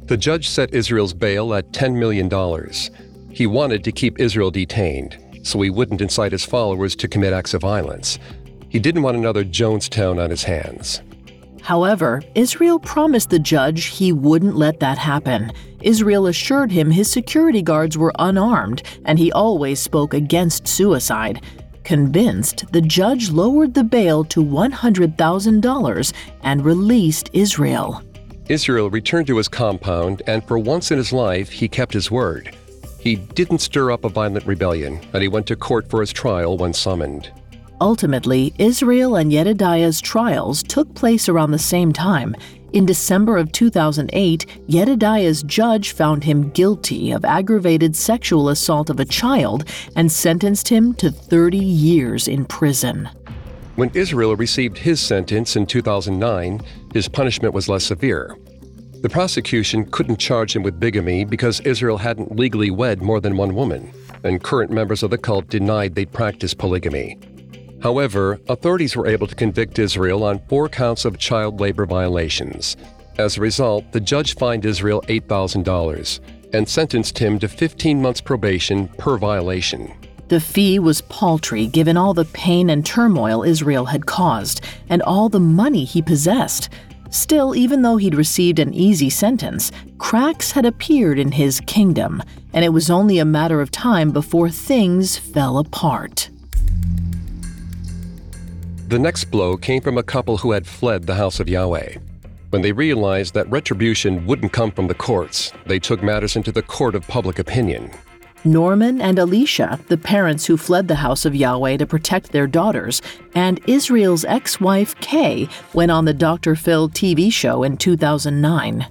The 0.04 0.16
judge 0.16 0.48
set 0.48 0.72
Israel's 0.72 1.12
bail 1.12 1.54
at 1.54 1.72
$10 1.72 1.96
million. 1.96 2.30
He 3.32 3.48
wanted 3.48 3.82
to 3.82 3.90
keep 3.90 4.20
Israel 4.20 4.52
detained, 4.52 5.18
so 5.42 5.60
he 5.60 5.70
wouldn't 5.70 6.00
incite 6.00 6.30
his 6.30 6.44
followers 6.44 6.94
to 6.96 7.08
commit 7.08 7.32
acts 7.32 7.54
of 7.54 7.62
violence. 7.62 8.20
He 8.68 8.78
didn't 8.78 9.02
want 9.02 9.16
another 9.16 9.44
Jonestown 9.44 10.22
on 10.22 10.30
his 10.30 10.44
hands. 10.44 11.02
However, 11.62 12.22
Israel 12.34 12.78
promised 12.78 13.30
the 13.30 13.38
judge 13.38 13.84
he 13.86 14.12
wouldn't 14.12 14.56
let 14.56 14.80
that 14.80 14.98
happen. 14.98 15.52
Israel 15.80 16.26
assured 16.26 16.70
him 16.70 16.90
his 16.90 17.10
security 17.10 17.62
guards 17.62 17.98
were 17.98 18.12
unarmed 18.18 18.82
and 19.04 19.18
he 19.18 19.32
always 19.32 19.80
spoke 19.80 20.14
against 20.14 20.66
suicide. 20.66 21.40
Convinced, 21.84 22.70
the 22.72 22.80
judge 22.80 23.30
lowered 23.30 23.74
the 23.74 23.84
bail 23.84 24.24
to 24.24 24.42
$100,000 24.44 26.12
and 26.42 26.64
released 26.64 27.30
Israel. 27.32 28.02
Israel 28.48 28.90
returned 28.90 29.26
to 29.28 29.36
his 29.36 29.48
compound, 29.48 30.22
and 30.26 30.44
for 30.44 30.58
once 30.58 30.90
in 30.90 30.98
his 30.98 31.12
life, 31.12 31.50
he 31.50 31.68
kept 31.68 31.92
his 31.92 32.10
word. 32.10 32.54
He 32.98 33.16
didn't 33.16 33.58
stir 33.58 33.90
up 33.90 34.04
a 34.04 34.08
violent 34.08 34.46
rebellion, 34.46 35.00
and 35.12 35.22
he 35.22 35.28
went 35.28 35.46
to 35.48 35.56
court 35.56 35.88
for 35.88 36.00
his 36.00 36.12
trial 36.12 36.56
when 36.56 36.72
summoned. 36.72 37.32
Ultimately, 37.80 38.54
Israel 38.58 39.16
and 39.16 39.32
Yedidiah's 39.32 40.00
trials 40.00 40.62
took 40.62 40.94
place 40.94 41.28
around 41.28 41.50
the 41.50 41.58
same 41.58 41.92
time. 41.92 42.36
In 42.72 42.86
December 42.86 43.36
of 43.36 43.52
2008, 43.52 44.46
Yedidiah's 44.66 45.42
judge 45.42 45.92
found 45.92 46.24
him 46.24 46.48
guilty 46.50 47.10
of 47.12 47.22
aggravated 47.22 47.94
sexual 47.94 48.48
assault 48.48 48.88
of 48.88 48.98
a 48.98 49.04
child 49.04 49.68
and 49.94 50.10
sentenced 50.10 50.68
him 50.68 50.94
to 50.94 51.10
30 51.10 51.58
years 51.58 52.28
in 52.28 52.46
prison. 52.46 53.10
When 53.76 53.90
Israel 53.90 54.36
received 54.36 54.78
his 54.78 55.00
sentence 55.00 55.54
in 55.54 55.66
2009, 55.66 56.62
his 56.94 57.08
punishment 57.08 57.52
was 57.52 57.68
less 57.68 57.84
severe. 57.84 58.38
The 59.02 59.10
prosecution 59.10 59.84
couldn't 59.90 60.18
charge 60.18 60.56
him 60.56 60.62
with 60.62 60.80
bigamy 60.80 61.26
because 61.26 61.60
Israel 61.60 61.98
hadn't 61.98 62.36
legally 62.36 62.70
wed 62.70 63.02
more 63.02 63.20
than 63.20 63.36
one 63.36 63.54
woman, 63.54 63.92
and 64.24 64.42
current 64.42 64.70
members 64.70 65.02
of 65.02 65.10
the 65.10 65.18
cult 65.18 65.46
denied 65.48 65.94
they 65.94 66.06
practiced 66.06 66.56
polygamy. 66.56 67.18
However, 67.82 68.40
authorities 68.48 68.96
were 68.96 69.08
able 69.08 69.26
to 69.26 69.34
convict 69.34 69.78
Israel 69.78 70.22
on 70.22 70.38
four 70.48 70.68
counts 70.68 71.04
of 71.04 71.18
child 71.18 71.60
labor 71.60 71.84
violations. 71.84 72.76
As 73.18 73.36
a 73.36 73.40
result, 73.40 73.90
the 73.90 74.00
judge 74.00 74.36
fined 74.36 74.64
Israel 74.64 75.02
$8,000 75.08 76.20
and 76.52 76.68
sentenced 76.68 77.18
him 77.18 77.38
to 77.40 77.48
15 77.48 78.00
months 78.00 78.20
probation 78.20 78.86
per 78.98 79.18
violation. 79.18 79.92
The 80.28 80.40
fee 80.40 80.78
was 80.78 81.02
paltry 81.02 81.66
given 81.66 81.96
all 81.96 82.14
the 82.14 82.24
pain 82.26 82.70
and 82.70 82.86
turmoil 82.86 83.42
Israel 83.42 83.86
had 83.86 84.06
caused 84.06 84.62
and 84.88 85.02
all 85.02 85.28
the 85.28 85.40
money 85.40 85.84
he 85.84 86.00
possessed. 86.00 86.68
Still, 87.10 87.54
even 87.54 87.82
though 87.82 87.96
he'd 87.96 88.14
received 88.14 88.58
an 88.58 88.72
easy 88.72 89.10
sentence, 89.10 89.72
cracks 89.98 90.52
had 90.52 90.64
appeared 90.64 91.18
in 91.18 91.32
his 91.32 91.60
kingdom, 91.60 92.22
and 92.54 92.64
it 92.64 92.70
was 92.72 92.88
only 92.88 93.18
a 93.18 93.24
matter 93.26 93.60
of 93.60 93.70
time 93.70 94.12
before 94.12 94.48
things 94.48 95.18
fell 95.18 95.58
apart. 95.58 96.30
The 98.92 98.98
next 98.98 99.30
blow 99.30 99.56
came 99.56 99.80
from 99.80 99.96
a 99.96 100.02
couple 100.02 100.36
who 100.36 100.52
had 100.52 100.66
fled 100.66 101.04
the 101.04 101.14
house 101.14 101.40
of 101.40 101.48
Yahweh. 101.48 101.96
When 102.50 102.60
they 102.60 102.72
realized 102.72 103.32
that 103.32 103.50
retribution 103.50 104.26
wouldn't 104.26 104.52
come 104.52 104.70
from 104.70 104.86
the 104.86 104.94
courts, 104.94 105.50
they 105.64 105.78
took 105.78 106.02
matters 106.02 106.36
into 106.36 106.52
the 106.52 106.60
court 106.60 106.94
of 106.94 107.08
public 107.08 107.38
opinion. 107.38 107.90
Norman 108.44 109.00
and 109.00 109.18
Alicia, 109.18 109.80
the 109.88 109.96
parents 109.96 110.44
who 110.44 110.58
fled 110.58 110.88
the 110.88 110.96
house 110.96 111.24
of 111.24 111.34
Yahweh 111.34 111.78
to 111.78 111.86
protect 111.86 112.32
their 112.32 112.46
daughters, 112.46 113.00
and 113.34 113.60
Israel's 113.66 114.26
ex 114.26 114.60
wife 114.60 114.94
Kay 114.96 115.48
went 115.72 115.90
on 115.90 116.04
the 116.04 116.12
Dr. 116.12 116.54
Phil 116.54 116.90
TV 116.90 117.32
show 117.32 117.62
in 117.62 117.78
2009. 117.78 118.86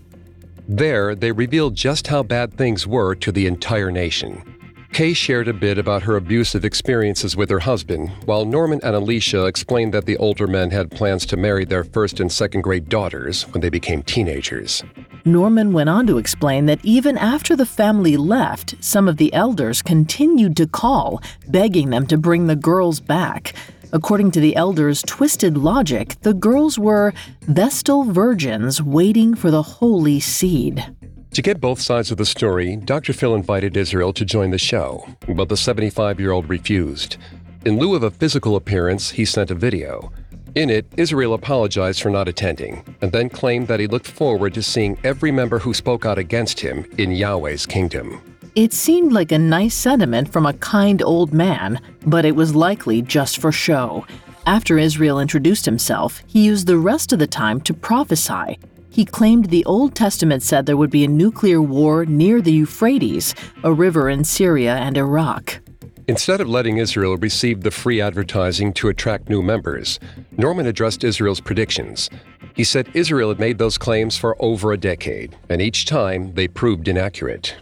There, 0.67 1.13
they 1.13 1.31
revealed 1.31 1.75
just 1.75 2.07
how 2.07 2.23
bad 2.23 2.55
things 2.55 2.87
were 2.87 3.13
to 3.13 3.31
the 3.31 3.45
entire 3.45 3.91
nation. 3.91 4.41
Kay 4.93 5.13
shared 5.13 5.47
a 5.47 5.53
bit 5.53 5.77
about 5.77 6.03
her 6.03 6.17
abusive 6.17 6.65
experiences 6.65 7.37
with 7.37 7.49
her 7.49 7.59
husband, 7.59 8.09
while 8.25 8.43
Norman 8.43 8.81
and 8.83 8.93
Alicia 8.93 9.45
explained 9.45 9.93
that 9.93 10.05
the 10.05 10.17
older 10.17 10.47
men 10.47 10.69
had 10.69 10.91
plans 10.91 11.25
to 11.27 11.37
marry 11.37 11.63
their 11.63 11.85
first 11.85 12.19
and 12.19 12.29
second 12.29 12.61
grade 12.61 12.89
daughters 12.89 13.43
when 13.53 13.61
they 13.61 13.69
became 13.69 14.03
teenagers. 14.03 14.83
Norman 15.23 15.71
went 15.71 15.87
on 15.87 16.07
to 16.07 16.17
explain 16.17 16.65
that 16.65 16.83
even 16.83 17.17
after 17.17 17.55
the 17.55 17.65
family 17.65 18.17
left, 18.17 18.75
some 18.81 19.07
of 19.07 19.15
the 19.15 19.33
elders 19.33 19.81
continued 19.81 20.57
to 20.57 20.67
call, 20.67 21.21
begging 21.47 21.89
them 21.89 22.05
to 22.07 22.17
bring 22.17 22.47
the 22.47 22.55
girls 22.57 22.99
back. 22.99 23.53
According 23.93 24.31
to 24.31 24.41
the 24.41 24.57
elders' 24.57 25.03
twisted 25.03 25.57
logic, 25.57 26.17
the 26.21 26.33
girls 26.33 26.77
were 26.77 27.13
Vestal 27.43 28.03
virgins 28.03 28.81
waiting 28.81 29.35
for 29.35 29.51
the 29.51 29.63
holy 29.63 30.19
seed. 30.19 30.85
To 31.33 31.41
get 31.41 31.61
both 31.61 31.79
sides 31.79 32.11
of 32.11 32.17
the 32.17 32.25
story, 32.25 32.75
Dr. 32.75 33.13
Phil 33.13 33.35
invited 33.35 33.77
Israel 33.77 34.11
to 34.11 34.25
join 34.25 34.51
the 34.51 34.57
show, 34.57 35.07
but 35.29 35.47
the 35.47 35.55
75 35.55 36.19
year 36.19 36.31
old 36.31 36.49
refused. 36.49 37.15
In 37.63 37.79
lieu 37.79 37.95
of 37.95 38.03
a 38.03 38.11
physical 38.11 38.57
appearance, 38.57 39.11
he 39.11 39.23
sent 39.23 39.49
a 39.49 39.55
video. 39.55 40.11
In 40.55 40.69
it, 40.69 40.85
Israel 40.97 41.33
apologized 41.33 42.01
for 42.01 42.09
not 42.09 42.27
attending 42.27 42.83
and 43.01 43.13
then 43.13 43.29
claimed 43.29 43.69
that 43.69 43.79
he 43.79 43.87
looked 43.87 44.09
forward 44.09 44.53
to 44.55 44.61
seeing 44.61 44.99
every 45.05 45.31
member 45.31 45.57
who 45.59 45.73
spoke 45.73 46.05
out 46.05 46.17
against 46.17 46.59
him 46.59 46.85
in 46.97 47.11
Yahweh's 47.11 47.65
kingdom. 47.65 48.21
It 48.55 48.73
seemed 48.73 49.13
like 49.13 49.31
a 49.31 49.39
nice 49.39 49.73
sentiment 49.73 50.33
from 50.33 50.45
a 50.45 50.53
kind 50.55 51.01
old 51.01 51.33
man, 51.33 51.79
but 52.05 52.25
it 52.25 52.35
was 52.35 52.53
likely 52.53 53.01
just 53.01 53.37
for 53.37 53.53
show. 53.53 54.05
After 54.45 54.77
Israel 54.77 55.21
introduced 55.21 55.63
himself, 55.63 56.21
he 56.27 56.43
used 56.43 56.67
the 56.67 56.77
rest 56.77 57.13
of 57.13 57.19
the 57.19 57.27
time 57.27 57.61
to 57.61 57.73
prophesy. 57.73 58.59
He 58.91 59.05
claimed 59.05 59.45
the 59.45 59.63
Old 59.63 59.95
Testament 59.95 60.43
said 60.43 60.65
there 60.65 60.75
would 60.75 60.91
be 60.91 61.05
a 61.05 61.07
nuclear 61.07 61.61
war 61.61 62.05
near 62.05 62.41
the 62.41 62.51
Euphrates, 62.51 63.33
a 63.63 63.71
river 63.71 64.09
in 64.09 64.25
Syria 64.25 64.75
and 64.75 64.97
Iraq. 64.97 65.61
Instead 66.09 66.41
of 66.41 66.49
letting 66.49 66.77
Israel 66.77 67.15
receive 67.15 67.61
the 67.61 67.71
free 67.71 68.01
advertising 68.01 68.73
to 68.73 68.89
attract 68.89 69.29
new 69.29 69.41
members, 69.41 69.97
Norman 70.37 70.67
addressed 70.67 71.05
Israel's 71.05 71.39
predictions. 71.39 72.09
He 72.53 72.65
said 72.65 72.89
Israel 72.93 73.29
had 73.29 73.39
made 73.39 73.57
those 73.57 73.77
claims 73.77 74.17
for 74.17 74.35
over 74.43 74.73
a 74.73 74.77
decade, 74.77 75.37
and 75.47 75.61
each 75.61 75.85
time 75.85 76.33
they 76.33 76.49
proved 76.49 76.89
inaccurate. 76.89 77.55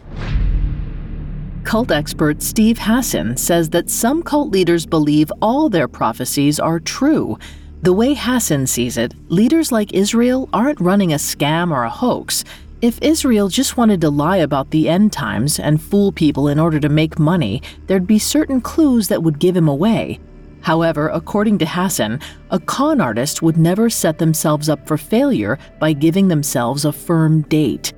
Cult 1.62 1.92
expert 1.92 2.42
Steve 2.42 2.78
Hassan 2.80 3.36
says 3.36 3.70
that 3.70 3.88
some 3.88 4.24
cult 4.24 4.50
leaders 4.50 4.84
believe 4.84 5.30
all 5.40 5.68
their 5.68 5.86
prophecies 5.86 6.58
are 6.58 6.80
true. 6.80 7.38
The 7.82 7.94
way 7.94 8.12
Hassan 8.12 8.66
sees 8.66 8.98
it, 8.98 9.14
leaders 9.30 9.72
like 9.72 9.94
Israel 9.94 10.50
aren't 10.52 10.80
running 10.80 11.14
a 11.14 11.16
scam 11.16 11.70
or 11.70 11.84
a 11.84 11.88
hoax. 11.88 12.44
If 12.82 13.00
Israel 13.00 13.48
just 13.48 13.78
wanted 13.78 14.02
to 14.02 14.10
lie 14.10 14.36
about 14.36 14.70
the 14.70 14.86
end 14.86 15.14
times 15.14 15.58
and 15.58 15.80
fool 15.80 16.12
people 16.12 16.48
in 16.48 16.58
order 16.58 16.78
to 16.78 16.90
make 16.90 17.18
money, 17.18 17.62
there'd 17.86 18.06
be 18.06 18.18
certain 18.18 18.60
clues 18.60 19.08
that 19.08 19.22
would 19.22 19.38
give 19.38 19.56
him 19.56 19.66
away. 19.66 20.20
However, 20.60 21.08
according 21.08 21.56
to 21.58 21.66
Hassan, 21.66 22.20
a 22.50 22.58
con 22.60 23.00
artist 23.00 23.40
would 23.40 23.56
never 23.56 23.88
set 23.88 24.18
themselves 24.18 24.68
up 24.68 24.86
for 24.86 24.98
failure 24.98 25.58
by 25.78 25.94
giving 25.94 26.28
themselves 26.28 26.84
a 26.84 26.92
firm 26.92 27.42
date. 27.42 27.94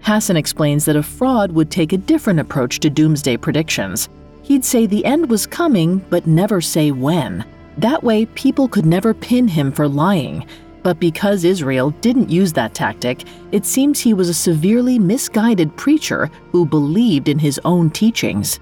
Hassan 0.00 0.38
explains 0.38 0.86
that 0.86 0.96
a 0.96 1.02
fraud 1.02 1.52
would 1.52 1.70
take 1.70 1.92
a 1.92 1.98
different 1.98 2.40
approach 2.40 2.80
to 2.80 2.88
doomsday 2.88 3.36
predictions. 3.36 4.08
He'd 4.40 4.64
say 4.64 4.86
the 4.86 5.04
end 5.04 5.28
was 5.28 5.46
coming, 5.46 5.98
but 6.08 6.26
never 6.26 6.62
say 6.62 6.92
when. 6.92 7.44
That 7.78 8.02
way, 8.02 8.26
people 8.26 8.66
could 8.66 8.84
never 8.84 9.14
pin 9.14 9.46
him 9.46 9.70
for 9.70 9.86
lying. 9.86 10.44
But 10.82 10.98
because 10.98 11.44
Israel 11.44 11.90
didn't 12.00 12.28
use 12.28 12.52
that 12.54 12.74
tactic, 12.74 13.22
it 13.52 13.64
seems 13.64 14.00
he 14.00 14.14
was 14.14 14.28
a 14.28 14.34
severely 14.34 14.98
misguided 14.98 15.76
preacher 15.76 16.28
who 16.50 16.66
believed 16.66 17.28
in 17.28 17.38
his 17.38 17.60
own 17.64 17.90
teachings. 17.90 18.58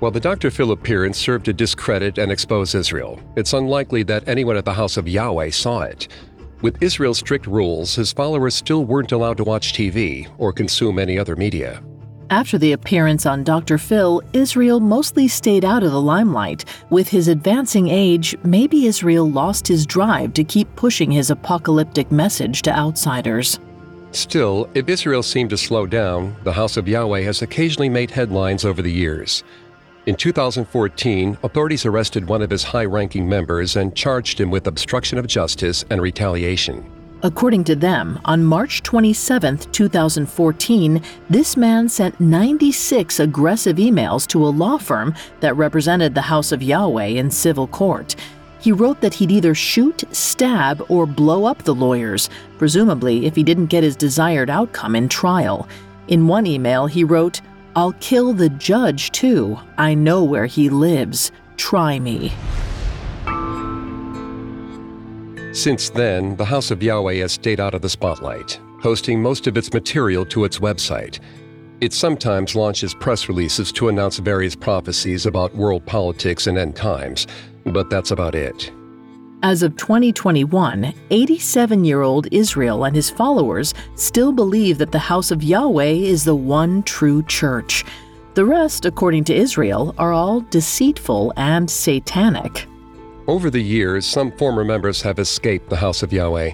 While 0.00 0.10
the 0.10 0.20
Dr. 0.20 0.50
Phil 0.50 0.72
appearance 0.72 1.16
served 1.16 1.46
to 1.46 1.54
discredit 1.54 2.18
and 2.18 2.30
expose 2.30 2.74
Israel, 2.74 3.18
it's 3.36 3.54
unlikely 3.54 4.02
that 4.04 4.28
anyone 4.28 4.56
at 4.58 4.66
the 4.66 4.74
house 4.74 4.98
of 4.98 5.08
Yahweh 5.08 5.50
saw 5.50 5.80
it. 5.80 6.08
With 6.60 6.82
Israel's 6.82 7.18
strict 7.18 7.46
rules, 7.46 7.94
his 7.94 8.12
followers 8.12 8.54
still 8.54 8.84
weren't 8.84 9.12
allowed 9.12 9.38
to 9.38 9.44
watch 9.44 9.72
TV 9.72 10.28
or 10.36 10.52
consume 10.52 10.98
any 10.98 11.18
other 11.18 11.36
media. 11.36 11.82
After 12.30 12.58
the 12.58 12.72
appearance 12.72 13.24
on 13.24 13.42
Dr. 13.42 13.78
Phil, 13.78 14.20
Israel 14.34 14.80
mostly 14.80 15.28
stayed 15.28 15.64
out 15.64 15.82
of 15.82 15.92
the 15.92 16.00
limelight. 16.00 16.66
With 16.90 17.08
his 17.08 17.26
advancing 17.26 17.88
age, 17.88 18.36
maybe 18.44 18.84
Israel 18.84 19.30
lost 19.30 19.66
his 19.66 19.86
drive 19.86 20.34
to 20.34 20.44
keep 20.44 20.68
pushing 20.76 21.10
his 21.10 21.30
apocalyptic 21.30 22.12
message 22.12 22.60
to 22.62 22.76
outsiders. 22.76 23.58
Still, 24.12 24.68
if 24.74 24.90
Israel 24.90 25.22
seemed 25.22 25.50
to 25.50 25.56
slow 25.56 25.86
down, 25.86 26.36
the 26.44 26.52
House 26.52 26.76
of 26.76 26.86
Yahweh 26.86 27.22
has 27.22 27.40
occasionally 27.40 27.88
made 27.88 28.10
headlines 28.10 28.66
over 28.66 28.82
the 28.82 28.92
years. 28.92 29.42
In 30.04 30.14
2014, 30.14 31.38
authorities 31.42 31.86
arrested 31.86 32.28
one 32.28 32.42
of 32.42 32.50
his 32.50 32.64
high 32.64 32.84
ranking 32.84 33.26
members 33.26 33.76
and 33.76 33.94
charged 33.94 34.38
him 34.38 34.50
with 34.50 34.66
obstruction 34.66 35.16
of 35.16 35.26
justice 35.26 35.82
and 35.88 36.02
retaliation. 36.02 36.90
According 37.22 37.64
to 37.64 37.74
them, 37.74 38.20
on 38.24 38.44
March 38.44 38.84
27, 38.84 39.58
2014, 39.58 41.02
this 41.28 41.56
man 41.56 41.88
sent 41.88 42.20
96 42.20 43.18
aggressive 43.18 43.76
emails 43.78 44.24
to 44.28 44.46
a 44.46 44.48
law 44.48 44.78
firm 44.78 45.16
that 45.40 45.56
represented 45.56 46.14
the 46.14 46.20
House 46.20 46.52
of 46.52 46.62
Yahweh 46.62 47.06
in 47.06 47.28
civil 47.28 47.66
court. 47.66 48.14
He 48.60 48.70
wrote 48.70 49.00
that 49.00 49.14
he'd 49.14 49.32
either 49.32 49.52
shoot, 49.52 50.04
stab, 50.12 50.84
or 50.88 51.06
blow 51.06 51.44
up 51.44 51.64
the 51.64 51.74
lawyers, 51.74 52.30
presumably 52.56 53.26
if 53.26 53.34
he 53.34 53.42
didn't 53.42 53.66
get 53.66 53.82
his 53.82 53.96
desired 53.96 54.48
outcome 54.48 54.94
in 54.94 55.08
trial. 55.08 55.68
In 56.06 56.28
one 56.28 56.46
email, 56.46 56.86
he 56.86 57.02
wrote, 57.02 57.40
I'll 57.74 57.94
kill 57.94 58.32
the 58.32 58.50
judge 58.50 59.10
too. 59.10 59.58
I 59.76 59.94
know 59.94 60.22
where 60.22 60.46
he 60.46 60.70
lives. 60.70 61.32
Try 61.56 61.98
me. 61.98 62.32
Since 65.58 65.90
then, 65.90 66.36
the 66.36 66.44
House 66.44 66.70
of 66.70 66.84
Yahweh 66.84 67.14
has 67.14 67.32
stayed 67.32 67.58
out 67.58 67.74
of 67.74 67.82
the 67.82 67.88
spotlight, 67.88 68.60
hosting 68.80 69.20
most 69.20 69.48
of 69.48 69.56
its 69.56 69.72
material 69.72 70.24
to 70.26 70.44
its 70.44 70.60
website. 70.60 71.18
It 71.80 71.92
sometimes 71.92 72.54
launches 72.54 72.94
press 72.94 73.28
releases 73.28 73.72
to 73.72 73.88
announce 73.88 74.18
various 74.18 74.54
prophecies 74.54 75.26
about 75.26 75.56
world 75.56 75.84
politics 75.84 76.46
and 76.46 76.56
end 76.56 76.76
times, 76.76 77.26
but 77.66 77.90
that's 77.90 78.12
about 78.12 78.36
it. 78.36 78.70
As 79.42 79.64
of 79.64 79.74
2021, 79.74 80.94
87 81.10 81.84
year 81.84 82.02
old 82.02 82.28
Israel 82.30 82.84
and 82.84 82.94
his 82.94 83.10
followers 83.10 83.74
still 83.96 84.30
believe 84.30 84.78
that 84.78 84.92
the 84.92 84.98
House 85.00 85.32
of 85.32 85.42
Yahweh 85.42 85.86
is 85.86 86.22
the 86.22 86.36
one 86.36 86.84
true 86.84 87.24
church. 87.24 87.84
The 88.34 88.44
rest, 88.44 88.84
according 88.84 89.24
to 89.24 89.34
Israel, 89.34 89.92
are 89.98 90.12
all 90.12 90.42
deceitful 90.42 91.32
and 91.36 91.68
satanic. 91.68 92.68
Over 93.28 93.50
the 93.50 93.62
years, 93.62 94.06
some 94.06 94.32
former 94.32 94.64
members 94.64 95.02
have 95.02 95.18
escaped 95.18 95.68
the 95.68 95.76
House 95.76 96.02
of 96.02 96.14
Yahweh. 96.14 96.52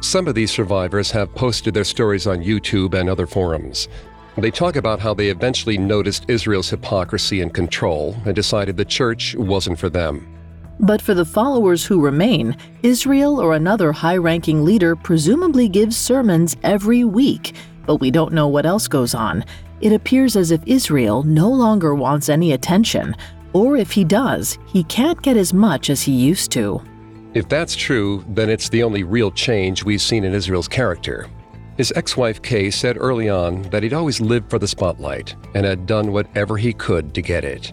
Some 0.00 0.26
of 0.26 0.34
these 0.34 0.50
survivors 0.50 1.08
have 1.12 1.32
posted 1.36 1.72
their 1.72 1.84
stories 1.84 2.26
on 2.26 2.42
YouTube 2.42 2.94
and 2.94 3.08
other 3.08 3.28
forums. 3.28 3.86
They 4.36 4.50
talk 4.50 4.74
about 4.74 4.98
how 4.98 5.14
they 5.14 5.28
eventually 5.28 5.78
noticed 5.78 6.24
Israel's 6.26 6.68
hypocrisy 6.68 7.42
and 7.42 7.54
control 7.54 8.16
and 8.24 8.34
decided 8.34 8.76
the 8.76 8.84
church 8.84 9.36
wasn't 9.36 9.78
for 9.78 9.88
them. 9.88 10.26
But 10.80 11.00
for 11.00 11.14
the 11.14 11.24
followers 11.24 11.84
who 11.84 12.00
remain, 12.00 12.56
Israel 12.82 13.40
or 13.40 13.54
another 13.54 13.92
high 13.92 14.16
ranking 14.16 14.64
leader 14.64 14.96
presumably 14.96 15.68
gives 15.68 15.96
sermons 15.96 16.56
every 16.64 17.04
week, 17.04 17.54
but 17.86 18.00
we 18.00 18.10
don't 18.10 18.32
know 18.32 18.48
what 18.48 18.66
else 18.66 18.88
goes 18.88 19.14
on. 19.14 19.44
It 19.80 19.92
appears 19.92 20.34
as 20.34 20.50
if 20.50 20.60
Israel 20.66 21.22
no 21.22 21.48
longer 21.48 21.94
wants 21.94 22.28
any 22.28 22.50
attention, 22.50 23.14
or 23.56 23.74
if 23.78 23.90
he 23.90 24.04
does, 24.04 24.58
he 24.66 24.84
can't 24.84 25.22
get 25.22 25.34
as 25.34 25.54
much 25.54 25.88
as 25.88 26.02
he 26.02 26.12
used 26.12 26.52
to. 26.52 26.82
If 27.32 27.48
that's 27.48 27.74
true, 27.74 28.22
then 28.28 28.50
it's 28.50 28.68
the 28.68 28.82
only 28.82 29.02
real 29.02 29.30
change 29.30 29.82
we've 29.82 30.02
seen 30.02 30.24
in 30.24 30.34
Israel's 30.34 30.68
character. 30.68 31.26
His 31.78 31.90
ex 31.96 32.18
wife 32.18 32.42
Kay 32.42 32.70
said 32.70 32.98
early 32.98 33.30
on 33.30 33.62
that 33.70 33.82
he'd 33.82 33.94
always 33.94 34.20
lived 34.20 34.50
for 34.50 34.58
the 34.58 34.68
spotlight 34.68 35.34
and 35.54 35.64
had 35.64 35.86
done 35.86 36.12
whatever 36.12 36.58
he 36.58 36.74
could 36.74 37.14
to 37.14 37.22
get 37.22 37.44
it. 37.44 37.72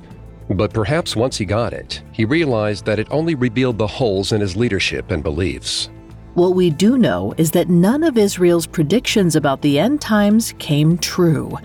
But 0.49 0.73
perhaps 0.73 1.17
once 1.17 1.37
he 1.37 1.43
got 1.43 1.73
it, 1.73 2.01
he 2.13 2.23
realized 2.23 2.85
that 2.85 2.99
it 2.99 3.07
only 3.11 3.35
revealed 3.35 3.77
the 3.77 3.87
holes 3.87 4.31
in 4.31 4.39
his 4.39 4.55
leadership 4.55 5.11
and 5.11 5.21
beliefs. 5.21 5.89
What 6.33 6.55
we 6.55 6.69
do 6.69 6.97
know 6.97 7.33
is 7.37 7.51
that 7.51 7.69
none 7.69 8.03
of 8.03 8.17
Israel's 8.17 8.67
predictions 8.67 9.35
about 9.35 9.61
the 9.61 9.79
end 9.79 9.99
times 9.99 10.53
came 10.59 10.97
true. 10.97 11.57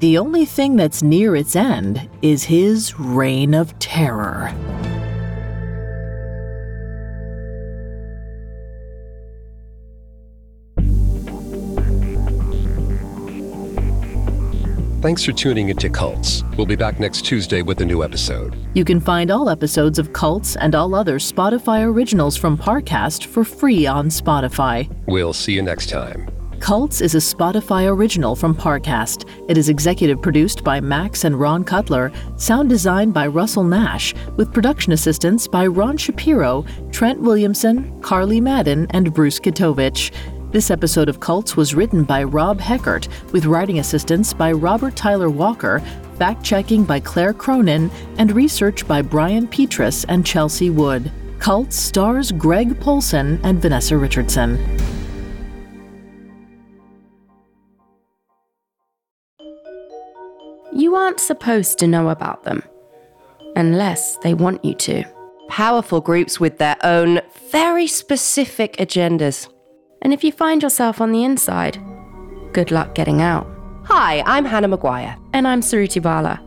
The 0.00 0.18
only 0.18 0.44
thing 0.44 0.76
that's 0.76 1.02
near 1.02 1.34
its 1.34 1.56
end 1.56 2.08
is 2.20 2.44
his 2.44 2.98
reign 2.98 3.54
of 3.54 3.78
terror. 3.78 4.52
Thanks 15.00 15.24
for 15.24 15.30
tuning 15.32 15.68
into 15.68 15.88
Cults. 15.88 16.42
We'll 16.56 16.66
be 16.66 16.74
back 16.74 16.98
next 16.98 17.24
Tuesday 17.24 17.62
with 17.62 17.80
a 17.80 17.84
new 17.84 18.02
episode. 18.02 18.56
You 18.74 18.84
can 18.84 18.98
find 18.98 19.30
all 19.30 19.48
episodes 19.48 20.00
of 20.00 20.12
Cults 20.12 20.56
and 20.56 20.74
all 20.74 20.94
other 20.96 21.20
Spotify 21.20 21.84
originals 21.84 22.36
from 22.36 22.58
Parcast 22.58 23.24
for 23.26 23.44
free 23.44 23.86
on 23.86 24.08
Spotify. 24.08 24.92
We'll 25.06 25.32
see 25.32 25.52
you 25.52 25.62
next 25.62 25.90
time. 25.90 26.28
Cults 26.60 27.00
is 27.00 27.14
a 27.14 27.18
Spotify 27.18 27.86
original 27.86 28.34
from 28.34 28.54
Parcast. 28.54 29.28
It 29.48 29.56
is 29.56 29.68
executive 29.68 30.20
produced 30.20 30.64
by 30.64 30.80
Max 30.80 31.24
and 31.24 31.38
Ron 31.38 31.62
Cutler, 31.62 32.10
sound 32.36 32.68
designed 32.68 33.14
by 33.14 33.26
Russell 33.28 33.62
Nash, 33.62 34.14
with 34.36 34.52
production 34.52 34.92
assistance 34.92 35.46
by 35.46 35.66
Ron 35.66 35.96
Shapiro, 35.96 36.64
Trent 36.90 37.20
Williamson, 37.20 38.00
Carly 38.00 38.40
Madden, 38.40 38.86
and 38.90 39.14
Bruce 39.14 39.38
Kitovich. 39.38 40.12
This 40.50 40.70
episode 40.70 41.08
of 41.08 41.20
Cults 41.20 41.56
was 41.56 41.74
written 41.74 42.02
by 42.02 42.24
Rob 42.24 42.58
Heckert, 42.58 43.08
with 43.32 43.46
writing 43.46 43.78
assistance 43.78 44.32
by 44.32 44.50
Robert 44.50 44.96
Tyler 44.96 45.30
Walker, 45.30 45.80
fact 46.18 46.42
checking 46.42 46.84
by 46.84 46.98
Claire 46.98 47.34
Cronin, 47.34 47.90
and 48.18 48.32
research 48.32 48.88
by 48.88 49.02
Brian 49.02 49.46
Petrus 49.46 50.04
and 50.04 50.26
Chelsea 50.26 50.70
Wood. 50.70 51.12
Cults 51.38 51.76
stars 51.76 52.32
Greg 52.32 52.80
Polcyn 52.80 53.38
and 53.44 53.60
Vanessa 53.60 53.96
Richardson. 53.96 54.56
You 60.86 60.94
aren't 60.94 61.18
supposed 61.18 61.80
to 61.80 61.88
know 61.88 62.10
about 62.10 62.44
them 62.44 62.62
unless 63.56 64.18
they 64.18 64.34
want 64.34 64.64
you 64.64 64.72
to. 64.74 65.02
Powerful 65.48 66.00
groups 66.00 66.38
with 66.38 66.58
their 66.58 66.76
own 66.84 67.22
very 67.50 67.88
specific 67.88 68.76
agendas. 68.76 69.48
And 70.02 70.12
if 70.12 70.22
you 70.22 70.30
find 70.30 70.62
yourself 70.62 71.00
on 71.00 71.10
the 71.10 71.24
inside, 71.24 71.76
good 72.52 72.70
luck 72.70 72.94
getting 72.94 73.20
out. 73.20 73.48
Hi, 73.86 74.22
I'm 74.26 74.44
Hannah 74.44 74.68
Maguire. 74.68 75.16
And 75.32 75.48
I'm 75.48 75.60
Suruthi 75.60 76.00
Bala. 76.00 76.40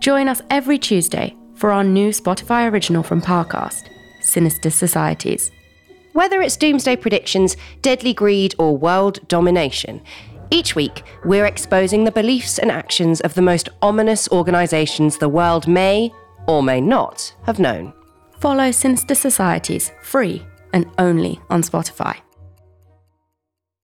Join 0.00 0.26
us 0.26 0.42
every 0.50 0.80
Tuesday 0.80 1.36
for 1.54 1.70
our 1.70 1.84
new 1.84 2.08
Spotify 2.08 2.68
original 2.68 3.04
from 3.04 3.22
Parcast, 3.22 3.88
Sinister 4.20 4.70
Societies. 4.70 5.52
Whether 6.12 6.42
it's 6.42 6.56
doomsday 6.56 6.96
predictions, 6.96 7.56
deadly 7.82 8.14
greed, 8.14 8.52
or 8.58 8.76
world 8.76 9.20
domination, 9.28 10.02
each 10.50 10.74
week 10.74 11.02
we're 11.24 11.46
exposing 11.46 12.04
the 12.04 12.10
beliefs 12.10 12.58
and 12.58 12.70
actions 12.70 13.20
of 13.20 13.34
the 13.34 13.42
most 13.42 13.68
ominous 13.82 14.28
organisations 14.30 15.18
the 15.18 15.28
world 15.28 15.66
may 15.66 16.12
or 16.46 16.62
may 16.62 16.80
not 16.80 17.34
have 17.44 17.58
known. 17.58 17.92
Follow 18.40 18.70
Sinister 18.70 19.14
Societies 19.14 19.92
free 20.02 20.44
and 20.72 20.86
only 20.98 21.40
on 21.50 21.62
Spotify. 21.62 22.16